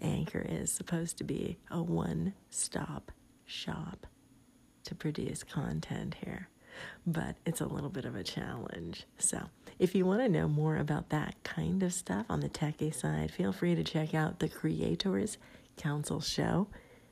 Anchor 0.01 0.45
is 0.47 0.71
supposed 0.71 1.17
to 1.17 1.23
be 1.23 1.57
a 1.71 1.81
one 1.81 2.33
stop 2.49 3.11
shop 3.45 4.05
to 4.83 4.95
produce 4.95 5.43
content 5.43 6.15
here, 6.23 6.49
but 7.05 7.35
it's 7.45 7.61
a 7.61 7.65
little 7.65 7.89
bit 7.89 8.05
of 8.05 8.15
a 8.15 8.23
challenge. 8.23 9.05
So, 9.17 9.49
if 9.79 9.95
you 9.95 10.05
want 10.05 10.21
to 10.21 10.29
know 10.29 10.47
more 10.47 10.77
about 10.77 11.09
that 11.09 11.35
kind 11.43 11.83
of 11.83 11.93
stuff 11.93 12.25
on 12.29 12.39
the 12.39 12.49
techie 12.49 12.93
side, 12.93 13.31
feel 13.31 13.51
free 13.51 13.75
to 13.75 13.83
check 13.83 14.13
out 14.13 14.39
the 14.39 14.49
Creators 14.49 15.37
Council 15.77 16.21
show 16.21 16.67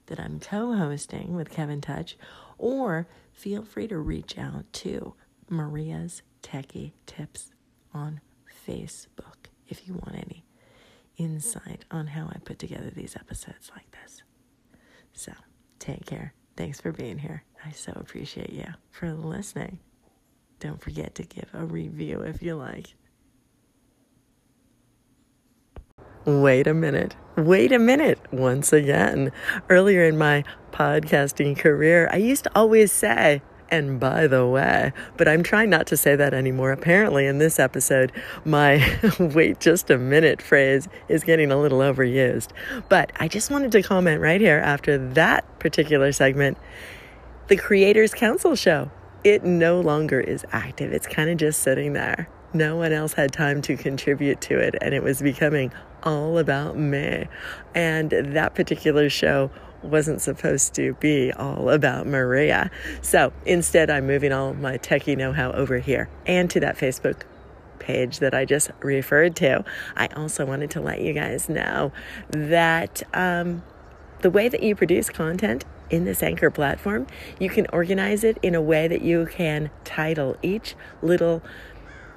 that 0.07 0.19
I'm 0.19 0.39
co 0.39 0.73
hosting 0.73 1.35
with 1.35 1.49
Kevin 1.49 1.81
Touch, 1.81 2.17
or 2.57 3.07
feel 3.33 3.63
free 3.63 3.87
to 3.87 3.97
reach 3.97 4.37
out 4.37 4.71
to 4.73 5.13
Maria's 5.49 6.21
Techie 6.41 6.93
Tips 7.05 7.51
on 7.93 8.21
Facebook 8.67 9.49
if 9.67 9.87
you 9.87 9.93
want 9.93 10.15
any 10.15 10.44
insight 11.17 11.85
on 11.91 12.07
how 12.07 12.27
I 12.27 12.39
put 12.43 12.59
together 12.59 12.89
these 12.89 13.15
episodes 13.15 13.71
like 13.75 13.89
this. 13.91 14.23
So, 15.13 15.31
take 15.79 16.05
care. 16.05 16.33
Thanks 16.57 16.79
for 16.79 16.91
being 16.91 17.17
here. 17.17 17.43
I 17.65 17.71
so 17.71 17.93
appreciate 17.95 18.51
you 18.51 18.67
for 18.91 19.11
listening. 19.13 19.79
Don't 20.59 20.81
forget 20.81 21.15
to 21.15 21.23
give 21.23 21.49
a 21.53 21.65
review 21.65 22.21
if 22.21 22.41
you 22.41 22.55
like. 22.55 22.95
Wait 26.25 26.65
a 26.65 26.73
minute. 26.73 27.15
Wait 27.37 27.71
a 27.71 27.77
minute. 27.77 28.19
Once 28.31 28.73
again, 28.73 29.31
earlier 29.69 30.05
in 30.05 30.17
my 30.17 30.43
podcasting 30.71 31.57
career, 31.57 32.09
I 32.11 32.17
used 32.17 32.45
to 32.45 32.51
always 32.55 32.91
say, 32.91 33.41
and 33.69 33.99
by 33.99 34.27
the 34.27 34.45
way, 34.45 34.93
but 35.17 35.27
I'm 35.27 35.43
trying 35.43 35.69
not 35.69 35.87
to 35.87 35.97
say 35.97 36.15
that 36.15 36.33
anymore. 36.33 36.71
Apparently, 36.71 37.25
in 37.25 37.39
this 37.39 37.59
episode, 37.59 38.11
my 38.43 38.97
wait 39.19 39.59
just 39.59 39.89
a 39.89 39.97
minute 39.97 40.41
phrase 40.41 40.87
is 41.07 41.23
getting 41.23 41.51
a 41.51 41.59
little 41.59 41.79
overused. 41.79 42.49
But 42.89 43.11
I 43.19 43.27
just 43.27 43.49
wanted 43.49 43.71
to 43.73 43.81
comment 43.81 44.21
right 44.21 44.39
here 44.39 44.59
after 44.59 44.97
that 45.13 45.59
particular 45.59 46.11
segment 46.11 46.57
the 47.47 47.55
Creators 47.55 48.13
Council 48.13 48.55
show. 48.55 48.89
It 49.23 49.43
no 49.43 49.81
longer 49.81 50.19
is 50.19 50.45
active, 50.51 50.93
it's 50.93 51.07
kind 51.07 51.29
of 51.29 51.37
just 51.37 51.61
sitting 51.61 51.93
there. 51.93 52.29
No 52.53 52.77
one 52.77 52.93
else 52.93 53.13
had 53.13 53.33
time 53.33 53.61
to 53.63 53.75
contribute 53.75 54.39
to 54.41 54.57
it, 54.57 54.75
and 54.79 54.93
it 54.93 55.03
was 55.03 55.21
becoming 55.21 55.73
all 56.03 56.37
about 56.37 56.77
me. 56.77 57.27
And 57.73 58.11
that 58.11 58.55
particular 58.55 59.09
show 59.09 59.51
wasn't 59.85 60.21
supposed 60.21 60.73
to 60.75 60.93
be 60.95 61.31
all 61.33 61.69
about 61.69 62.07
Maria. 62.07 62.71
So 63.01 63.31
instead, 63.45 63.89
I'm 63.89 64.07
moving 64.07 64.31
all 64.31 64.53
my 64.53 64.77
techie 64.77 65.17
know 65.17 65.33
how 65.33 65.51
over 65.51 65.79
here 65.79 66.09
and 66.25 66.49
to 66.51 66.59
that 66.61 66.77
Facebook 66.77 67.23
page 67.79 68.19
that 68.19 68.33
I 68.33 68.45
just 68.45 68.71
referred 68.81 69.35
to. 69.37 69.63
I 69.95 70.07
also 70.07 70.45
wanted 70.45 70.71
to 70.71 70.81
let 70.81 71.01
you 71.01 71.13
guys 71.13 71.49
know 71.49 71.91
that 72.29 73.03
um, 73.13 73.63
the 74.21 74.29
way 74.29 74.49
that 74.49 74.63
you 74.63 74.75
produce 74.75 75.09
content 75.09 75.65
in 75.89 76.05
this 76.05 76.23
Anchor 76.23 76.49
platform, 76.49 77.05
you 77.39 77.49
can 77.49 77.67
organize 77.71 78.23
it 78.23 78.37
in 78.41 78.55
a 78.55 78.61
way 78.61 78.87
that 78.87 79.01
you 79.01 79.27
can 79.27 79.69
title 79.83 80.35
each 80.41 80.75
little 81.01 81.43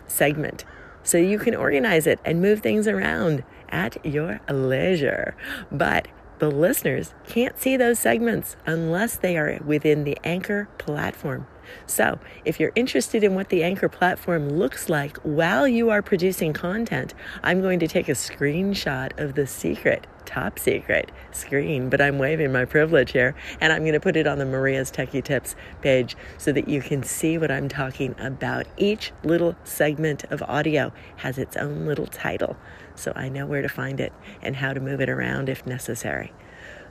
segment. 0.06 0.64
So 1.02 1.18
you 1.18 1.38
can 1.38 1.54
organize 1.54 2.06
it 2.06 2.18
and 2.24 2.40
move 2.40 2.60
things 2.60 2.86
around 2.86 3.44
at 3.68 4.04
your 4.04 4.40
leisure. 4.48 5.34
But 5.70 6.08
the 6.39 6.51
listeners 6.51 7.14
can't 7.26 7.59
see 7.61 7.76
those 7.76 7.99
segments 7.99 8.57
unless 8.66 9.16
they 9.16 9.36
are 9.36 9.59
within 9.64 10.05
the 10.05 10.18
Anchor 10.24 10.68
platform. 10.78 11.47
So, 11.86 12.18
if 12.45 12.59
you're 12.59 12.72
interested 12.74 13.22
in 13.22 13.34
what 13.34 13.51
the 13.51 13.62
Anchor 13.62 13.89
platform 13.89 14.49
looks 14.49 14.89
like 14.89 15.18
while 15.18 15.68
you 15.68 15.91
are 15.91 16.01
producing 16.01 16.53
content, 16.53 17.14
I'm 17.43 17.61
going 17.61 17.78
to 17.80 17.89
take 17.89 18.09
a 18.09 18.12
screenshot 18.12 19.18
of 19.18 19.34
the 19.34 19.47
secret, 19.47 20.07
top 20.24 20.59
secret 20.59 21.11
screen, 21.30 21.91
but 21.91 22.01
I'm 22.01 22.18
waving 22.18 22.53
my 22.53 22.64
privilege 22.64 23.12
here, 23.12 23.34
and 23.61 23.72
I'm 23.72 23.82
going 23.82 23.93
to 23.93 24.01
put 24.01 24.16
it 24.16 24.26
on 24.26 24.39
the 24.39 24.47
Maria's 24.47 24.91
Techie 24.91 25.22
Tips 25.22 25.57
page 25.82 26.16
so 26.39 26.53
that 26.53 26.68
you 26.68 26.80
can 26.80 27.03
see 27.03 27.36
what 27.36 27.51
I'm 27.51 27.68
talking 27.68 28.14
about. 28.18 28.66
Each 28.76 29.12
little 29.22 29.57
segment 29.64 30.24
of 30.30 30.43
audio 30.43 30.93
has 31.16 31.39
its 31.39 31.57
own 31.57 31.86
little 31.86 32.07
title 32.07 32.57
so 32.99 33.12
I 33.14 33.28
know 33.28 33.46
where 33.46 33.62
to 33.62 33.68
find 33.68 34.01
it 34.01 34.12
and 34.42 34.57
how 34.57 34.72
to 34.72 34.80
move 34.80 35.01
it 35.01 35.09
around 35.09 35.49
if 35.49 35.66
necessary. 35.66 36.32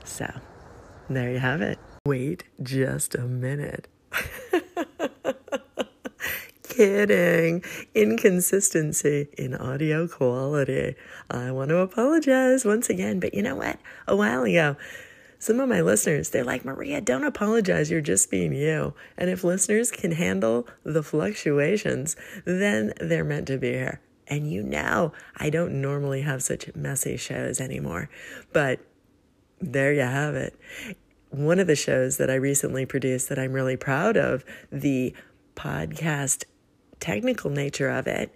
So, 0.03 0.31
there 1.09 1.31
you 1.31 1.39
have 1.39 1.61
it. 1.61 1.77
Wait 2.05 2.45
just 2.61 3.15
a 3.15 3.21
minute. 3.21 3.87
Kidding. 6.63 7.63
Inconsistency 7.95 9.29
in 9.37 9.55
audio 9.55 10.07
quality. 10.07 10.95
I 11.29 11.51
want 11.51 11.69
to 11.69 11.77
apologize 11.77 12.65
once 12.65 12.89
again, 12.89 13.19
but 13.19 13.33
you 13.33 13.41
know 13.41 13.55
what? 13.55 13.79
A 14.07 14.15
while 14.15 14.43
ago, 14.43 14.77
some 15.39 15.59
of 15.59 15.69
my 15.69 15.81
listeners, 15.81 16.29
they're 16.29 16.43
like, 16.43 16.65
Maria, 16.65 17.01
don't 17.01 17.23
apologize. 17.23 17.91
You're 17.91 18.01
just 18.01 18.31
being 18.31 18.53
you. 18.53 18.93
And 19.17 19.29
if 19.29 19.43
listeners 19.43 19.91
can 19.91 20.11
handle 20.11 20.67
the 20.83 21.03
fluctuations, 21.03 22.15
then 22.45 22.93
they're 22.99 23.23
meant 23.23 23.47
to 23.47 23.57
be 23.57 23.73
here. 23.73 23.99
And 24.29 24.51
you 24.51 24.63
know, 24.63 25.13
I 25.37 25.49
don't 25.49 25.81
normally 25.81 26.21
have 26.21 26.43
such 26.43 26.73
messy 26.75 27.17
shows 27.17 27.61
anymore, 27.61 28.09
but 28.53 28.79
there 29.59 29.93
you 29.93 30.01
have 30.01 30.35
it. 30.35 30.59
One 31.29 31.59
of 31.59 31.67
the 31.67 31.75
shows 31.75 32.17
that 32.17 32.29
I 32.29 32.35
recently 32.35 32.85
produced 32.85 33.29
that 33.29 33.39
I'm 33.39 33.53
really 33.53 33.77
proud 33.77 34.17
of, 34.17 34.45
the 34.71 35.13
podcast 35.55 36.43
technical 36.99 37.49
nature 37.49 37.89
of 37.89 38.07
it, 38.07 38.33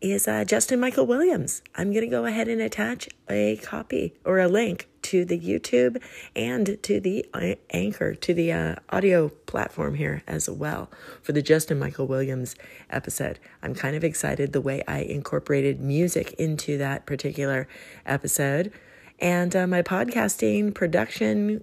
is 0.00 0.26
uh, 0.26 0.44
Justin 0.44 0.80
Michael 0.80 1.06
Williams. 1.06 1.62
I'm 1.74 1.92
going 1.92 2.04
to 2.04 2.10
go 2.10 2.24
ahead 2.24 2.48
and 2.48 2.60
attach 2.60 3.08
a 3.28 3.56
copy 3.56 4.14
or 4.24 4.38
a 4.38 4.48
link 4.48 4.88
to 5.12 5.26
the 5.26 5.38
YouTube 5.38 6.02
and 6.34 6.78
to 6.82 6.98
the 6.98 7.26
uh, 7.34 7.54
anchor, 7.68 8.14
to 8.14 8.32
the 8.32 8.50
uh, 8.50 8.76
audio 8.88 9.28
platform 9.28 9.94
here 9.96 10.22
as 10.26 10.48
well 10.48 10.90
for 11.20 11.32
the 11.32 11.42
Justin 11.42 11.78
Michael 11.78 12.06
Williams 12.06 12.56
episode. 12.88 13.38
I'm 13.62 13.74
kind 13.74 13.94
of 13.94 14.04
excited 14.04 14.54
the 14.54 14.62
way 14.62 14.82
I 14.88 15.00
incorporated 15.00 15.82
music 15.82 16.32
into 16.38 16.78
that 16.78 17.04
particular 17.04 17.68
episode. 18.06 18.72
And 19.18 19.54
uh, 19.54 19.66
my 19.66 19.82
podcasting 19.82 20.74
production 20.74 21.62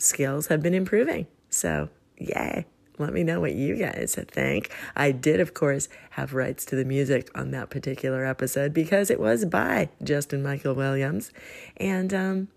skills 0.00 0.48
have 0.48 0.60
been 0.60 0.74
improving. 0.74 1.28
So, 1.50 1.90
yay 2.18 2.66
let 2.98 3.12
me 3.12 3.22
know 3.22 3.40
what 3.40 3.54
you 3.54 3.76
guys 3.76 4.18
think. 4.32 4.70
I 4.96 5.12
did, 5.12 5.38
of 5.38 5.54
course, 5.54 5.88
have 6.10 6.34
rights 6.34 6.64
to 6.66 6.74
the 6.74 6.84
music 6.84 7.30
on 7.32 7.52
that 7.52 7.70
particular 7.70 8.24
episode 8.26 8.74
because 8.74 9.08
it 9.08 9.20
was 9.20 9.44
by 9.44 9.90
Justin 10.02 10.42
Michael 10.42 10.74
Williams. 10.74 11.30
And 11.76 12.12
um, 12.12 12.48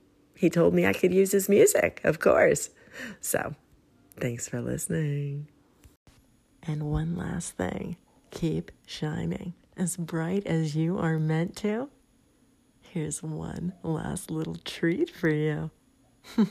he 0.41 0.49
told 0.49 0.73
me 0.73 0.87
I 0.87 0.93
could 0.93 1.13
use 1.13 1.33
his 1.33 1.47
music, 1.47 2.01
of 2.03 2.19
course. 2.19 2.71
So, 3.19 3.53
thanks 4.19 4.49
for 4.49 4.59
listening. 4.59 5.47
And 6.63 6.89
one 6.89 7.15
last 7.15 7.57
thing 7.57 7.97
keep 8.31 8.71
shining 8.87 9.53
as 9.77 9.97
bright 9.97 10.47
as 10.47 10.75
you 10.75 10.97
are 10.97 11.19
meant 11.19 11.55
to. 11.57 11.89
Here's 12.81 13.21
one 13.21 13.73
last 13.83 14.31
little 14.31 14.55
treat 14.55 15.11
for 15.11 15.29
you. 15.29 15.69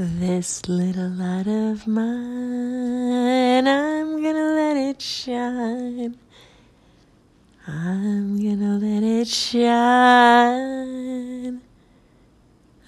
This 0.00 0.68
little 0.68 1.10
light 1.10 1.48
of 1.48 1.88
mine, 1.88 3.66
I'm 3.66 4.22
gonna 4.22 4.54
let 4.54 4.76
it 4.76 5.02
shine. 5.02 6.16
I'm 7.70 8.42
gonna 8.42 8.78
let 8.78 9.02
it 9.02 9.28
shine. 9.28 9.60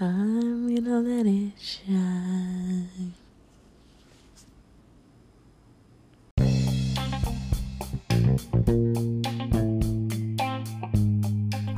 I'm 0.00 0.74
gonna 0.74 1.00
let 1.00 1.26
it 1.26 1.52
shine. 1.60 3.12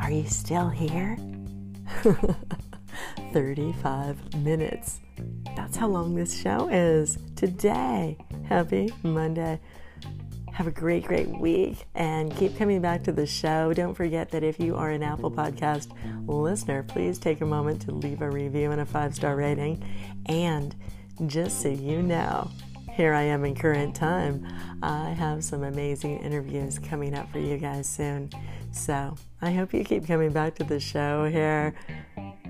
Are 0.00 0.12
you 0.12 0.28
still 0.28 0.68
here? 0.68 1.18
35 3.32 4.34
minutes. 4.44 5.00
That's 5.56 5.76
how 5.76 5.88
long 5.88 6.14
this 6.14 6.40
show 6.40 6.68
is 6.68 7.18
today. 7.34 8.16
Happy 8.44 8.92
Monday. 9.02 9.58
Have 10.52 10.66
a 10.66 10.70
great, 10.70 11.04
great 11.04 11.28
week 11.28 11.86
and 11.94 12.34
keep 12.36 12.58
coming 12.58 12.82
back 12.82 13.02
to 13.04 13.12
the 13.12 13.26
show. 13.26 13.72
Don't 13.72 13.94
forget 13.94 14.30
that 14.32 14.42
if 14.42 14.60
you 14.60 14.76
are 14.76 14.90
an 14.90 15.02
Apple 15.02 15.30
Podcast 15.30 15.88
listener, 16.28 16.82
please 16.82 17.18
take 17.18 17.40
a 17.40 17.46
moment 17.46 17.80
to 17.82 17.92
leave 17.92 18.20
a 18.20 18.30
review 18.30 18.70
and 18.70 18.82
a 18.82 18.84
five 18.84 19.14
star 19.14 19.34
rating. 19.34 19.82
And 20.26 20.76
just 21.26 21.62
so 21.62 21.70
you 21.70 22.02
know, 22.02 22.50
here 22.92 23.14
I 23.14 23.22
am 23.22 23.46
in 23.46 23.54
current 23.54 23.94
time. 23.94 24.46
I 24.82 25.10
have 25.10 25.42
some 25.42 25.62
amazing 25.62 26.18
interviews 26.18 26.78
coming 26.78 27.14
up 27.14 27.32
for 27.32 27.38
you 27.38 27.56
guys 27.56 27.88
soon. 27.88 28.28
So 28.72 29.16
I 29.40 29.52
hope 29.52 29.72
you 29.72 29.84
keep 29.84 30.06
coming 30.06 30.32
back 30.32 30.54
to 30.56 30.64
the 30.64 30.78
show 30.78 31.24
here. 31.24 31.74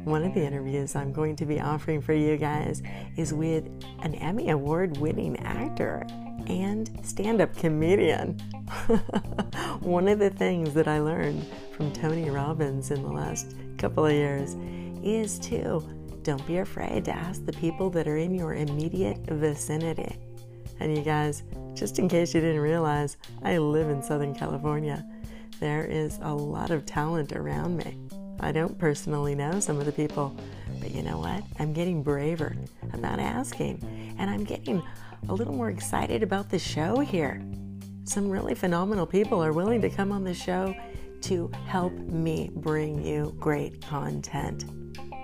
One 0.02 0.24
of 0.24 0.34
the 0.34 0.44
interviews 0.44 0.96
I'm 0.96 1.12
going 1.12 1.36
to 1.36 1.46
be 1.46 1.60
offering 1.60 2.00
for 2.00 2.12
you 2.12 2.36
guys 2.36 2.82
is 3.16 3.32
with 3.32 3.64
an 4.00 4.16
Emmy 4.16 4.50
Award 4.50 4.96
winning 4.96 5.38
actor 5.38 6.04
and 6.48 6.90
stand 7.04 7.40
up 7.40 7.54
comedian. 7.56 8.38
One 9.80 10.08
of 10.08 10.18
the 10.18 10.30
things 10.30 10.74
that 10.74 10.88
I 10.88 11.00
learned 11.00 11.46
from 11.76 11.92
Tony 11.92 12.30
Robbins 12.30 12.90
in 12.90 13.02
the 13.02 13.12
last 13.12 13.54
couple 13.78 14.06
of 14.06 14.12
years 14.12 14.56
is 15.02 15.38
to 15.40 15.82
don't 16.22 16.46
be 16.46 16.58
afraid 16.58 17.04
to 17.06 17.12
ask 17.12 17.44
the 17.44 17.52
people 17.52 17.90
that 17.90 18.06
are 18.06 18.16
in 18.16 18.34
your 18.34 18.54
immediate 18.54 19.18
vicinity. 19.26 20.16
And 20.78 20.96
you 20.96 21.02
guys, 21.02 21.42
just 21.74 21.98
in 21.98 22.08
case 22.08 22.34
you 22.34 22.40
didn't 22.40 22.60
realize, 22.60 23.16
I 23.42 23.58
live 23.58 23.88
in 23.88 24.02
Southern 24.02 24.34
California. 24.34 25.04
There 25.60 25.84
is 25.84 26.18
a 26.22 26.32
lot 26.32 26.70
of 26.70 26.86
talent 26.86 27.32
around 27.32 27.76
me. 27.76 27.98
I 28.40 28.52
don't 28.52 28.78
personally 28.78 29.34
know 29.34 29.60
some 29.60 29.78
of 29.78 29.86
the 29.86 29.92
people, 29.92 30.36
but 30.80 30.92
you 30.92 31.02
know 31.02 31.18
what? 31.18 31.44
I'm 31.58 31.72
getting 31.72 32.02
braver 32.02 32.56
about 32.92 33.20
asking, 33.20 34.14
and 34.18 34.28
I'm 34.28 34.44
getting 34.44 34.82
a 35.28 35.34
little 35.34 35.54
more 35.54 35.70
excited 35.70 36.22
about 36.22 36.50
the 36.50 36.58
show 36.58 37.00
here. 37.00 37.42
Some 38.04 38.28
really 38.28 38.54
phenomenal 38.54 39.06
people 39.06 39.42
are 39.42 39.52
willing 39.52 39.80
to 39.82 39.90
come 39.90 40.12
on 40.12 40.24
the 40.24 40.34
show 40.34 40.74
to 41.22 41.50
help 41.66 41.92
me 41.92 42.50
bring 42.52 43.04
you 43.04 43.34
great 43.38 43.80
content, 43.80 44.64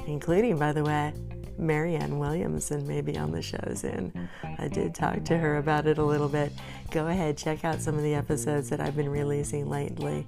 including, 0.07 0.57
by 0.57 0.73
the 0.73 0.85
way, 0.85 1.13
Marianne 1.59 2.19
Williamson 2.19 2.87
may 2.87 3.01
be 3.01 3.19
on 3.19 3.33
the 3.33 3.43
show 3.43 3.75
soon. 3.75 4.29
I 4.59 4.69
did 4.69 4.95
talk 4.95 5.25
to 5.25 5.37
her 5.37 5.57
about 5.57 5.87
it 5.87 5.99
a 5.99 6.05
little 6.05 6.29
bit. 6.29 6.53
Go 6.93 7.09
ahead, 7.09 7.37
check 7.37 7.65
out 7.65 7.81
some 7.81 7.97
of 7.97 8.03
the 8.03 8.15
episodes 8.15 8.71
that 8.71 8.81
I've 8.81 8.97
been 8.97 9.09
releasing 9.09 9.69
lately. 9.69 10.25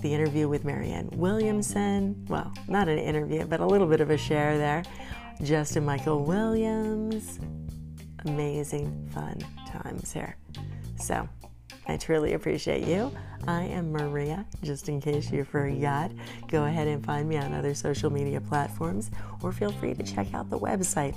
The 0.00 0.14
interview 0.14 0.48
with 0.48 0.64
Marianne 0.64 1.10
Williamson, 1.12 2.24
well, 2.28 2.54
not 2.68 2.88
an 2.88 2.98
interview, 2.98 3.44
but 3.46 3.60
a 3.60 3.66
little 3.66 3.88
bit 3.88 4.00
of 4.00 4.10
a 4.10 4.16
share 4.16 4.56
there. 4.56 4.84
Justin 5.42 5.84
Michael 5.84 6.24
Williams, 6.24 7.40
amazing 8.24 9.08
fun 9.12 9.38
times 9.66 10.12
here. 10.12 10.36
So, 10.98 11.28
I 11.86 11.96
truly 11.96 12.34
appreciate 12.34 12.86
you. 12.86 13.10
I 13.48 13.64
am 13.64 13.90
Maria, 13.90 14.46
just 14.62 14.88
in 14.88 15.00
case 15.00 15.32
you 15.32 15.44
forgot. 15.44 16.12
Go 16.48 16.64
ahead 16.64 16.86
and 16.86 17.04
find 17.04 17.28
me 17.28 17.36
on 17.36 17.52
other 17.52 17.74
social 17.74 18.10
media 18.10 18.40
platforms 18.40 19.10
or 19.42 19.50
feel 19.50 19.72
free 19.72 19.94
to 19.94 20.02
check 20.02 20.32
out 20.34 20.50
the 20.50 20.58
website 20.58 21.16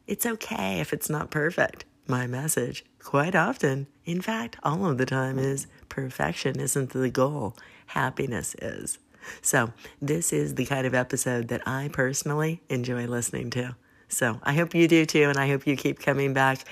It's 0.08 0.26
okay 0.26 0.82
if 0.82 0.92
it's 0.92 1.10
not 1.10 1.32
perfect. 1.32 1.86
My 2.06 2.28
message, 2.28 2.84
quite 3.00 3.34
often, 3.34 3.88
in 4.04 4.20
fact, 4.20 4.58
all 4.62 4.86
of 4.86 4.98
the 4.98 5.06
time, 5.06 5.40
is 5.40 5.68
perfection 5.88 6.60
isn't 6.60 6.90
the 6.90 7.10
goal, 7.10 7.56
happiness 7.86 8.58
is. 8.62 9.00
So, 9.42 9.72
this 10.02 10.34
is 10.34 10.56
the 10.56 10.66
kind 10.66 10.86
of 10.86 10.94
episode 10.94 11.48
that 11.48 11.66
I 11.66 11.90
personally 11.94 12.62
enjoy 12.68 13.06
listening 13.06 13.52
to. 13.52 13.78
So, 14.10 14.42
I 14.44 14.52
hope 14.52 14.76
you 14.76 14.90
do 14.90 15.06
too, 15.06 15.30
and 15.30 15.38
I 15.38 15.48
hope 15.48 15.66
you 15.66 15.78
keep 15.78 16.00
coming 16.00 16.34
back. 16.34 16.66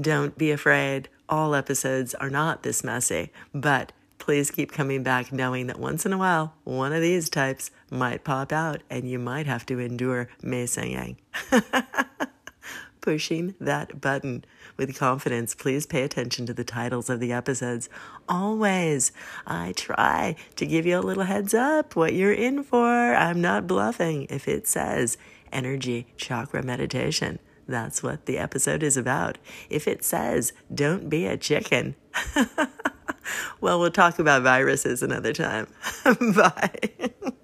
Don't 0.00 0.38
be 0.38 0.52
afraid 0.52 1.10
all 1.30 1.54
episodes 1.54 2.14
are 2.14 2.28
not 2.28 2.62
this 2.62 2.82
messy, 2.84 3.30
but 3.54 3.92
please 4.18 4.50
keep 4.50 4.72
coming 4.72 5.02
back 5.02 5.32
knowing 5.32 5.68
that 5.68 5.78
once 5.78 6.04
in 6.04 6.12
a 6.12 6.18
while, 6.18 6.54
one 6.64 6.92
of 6.92 7.00
these 7.00 7.30
types 7.30 7.70
might 7.90 8.24
pop 8.24 8.52
out 8.52 8.82
and 8.90 9.08
you 9.08 9.18
might 9.18 9.46
have 9.46 9.64
to 9.66 9.78
endure 9.78 10.28
me 10.42 10.66
singing. 10.66 11.16
Pushing 13.00 13.54
that 13.60 14.00
button 14.00 14.44
with 14.76 14.98
confidence. 14.98 15.54
Please 15.54 15.86
pay 15.86 16.02
attention 16.02 16.44
to 16.46 16.52
the 16.52 16.64
titles 16.64 17.08
of 17.08 17.18
the 17.18 17.32
episodes. 17.32 17.88
Always, 18.28 19.10
I 19.46 19.72
try 19.74 20.36
to 20.56 20.66
give 20.66 20.84
you 20.84 20.98
a 20.98 21.00
little 21.00 21.24
heads 21.24 21.54
up 21.54 21.96
what 21.96 22.12
you're 22.12 22.32
in 22.32 22.62
for. 22.62 23.14
I'm 23.14 23.40
not 23.40 23.66
bluffing 23.66 24.26
if 24.28 24.46
it 24.46 24.66
says 24.66 25.16
energy 25.50 26.08
chakra 26.18 26.62
meditation. 26.62 27.38
That's 27.70 28.02
what 28.02 28.26
the 28.26 28.36
episode 28.36 28.82
is 28.82 28.96
about. 28.96 29.38
If 29.68 29.86
it 29.86 30.04
says, 30.04 30.52
don't 30.74 31.08
be 31.08 31.26
a 31.26 31.36
chicken, 31.36 31.94
well, 33.60 33.78
we'll 33.78 33.92
talk 33.92 34.18
about 34.18 34.42
viruses 34.42 35.02
another 35.02 35.32
time. 35.32 35.68
Bye. 36.04 36.72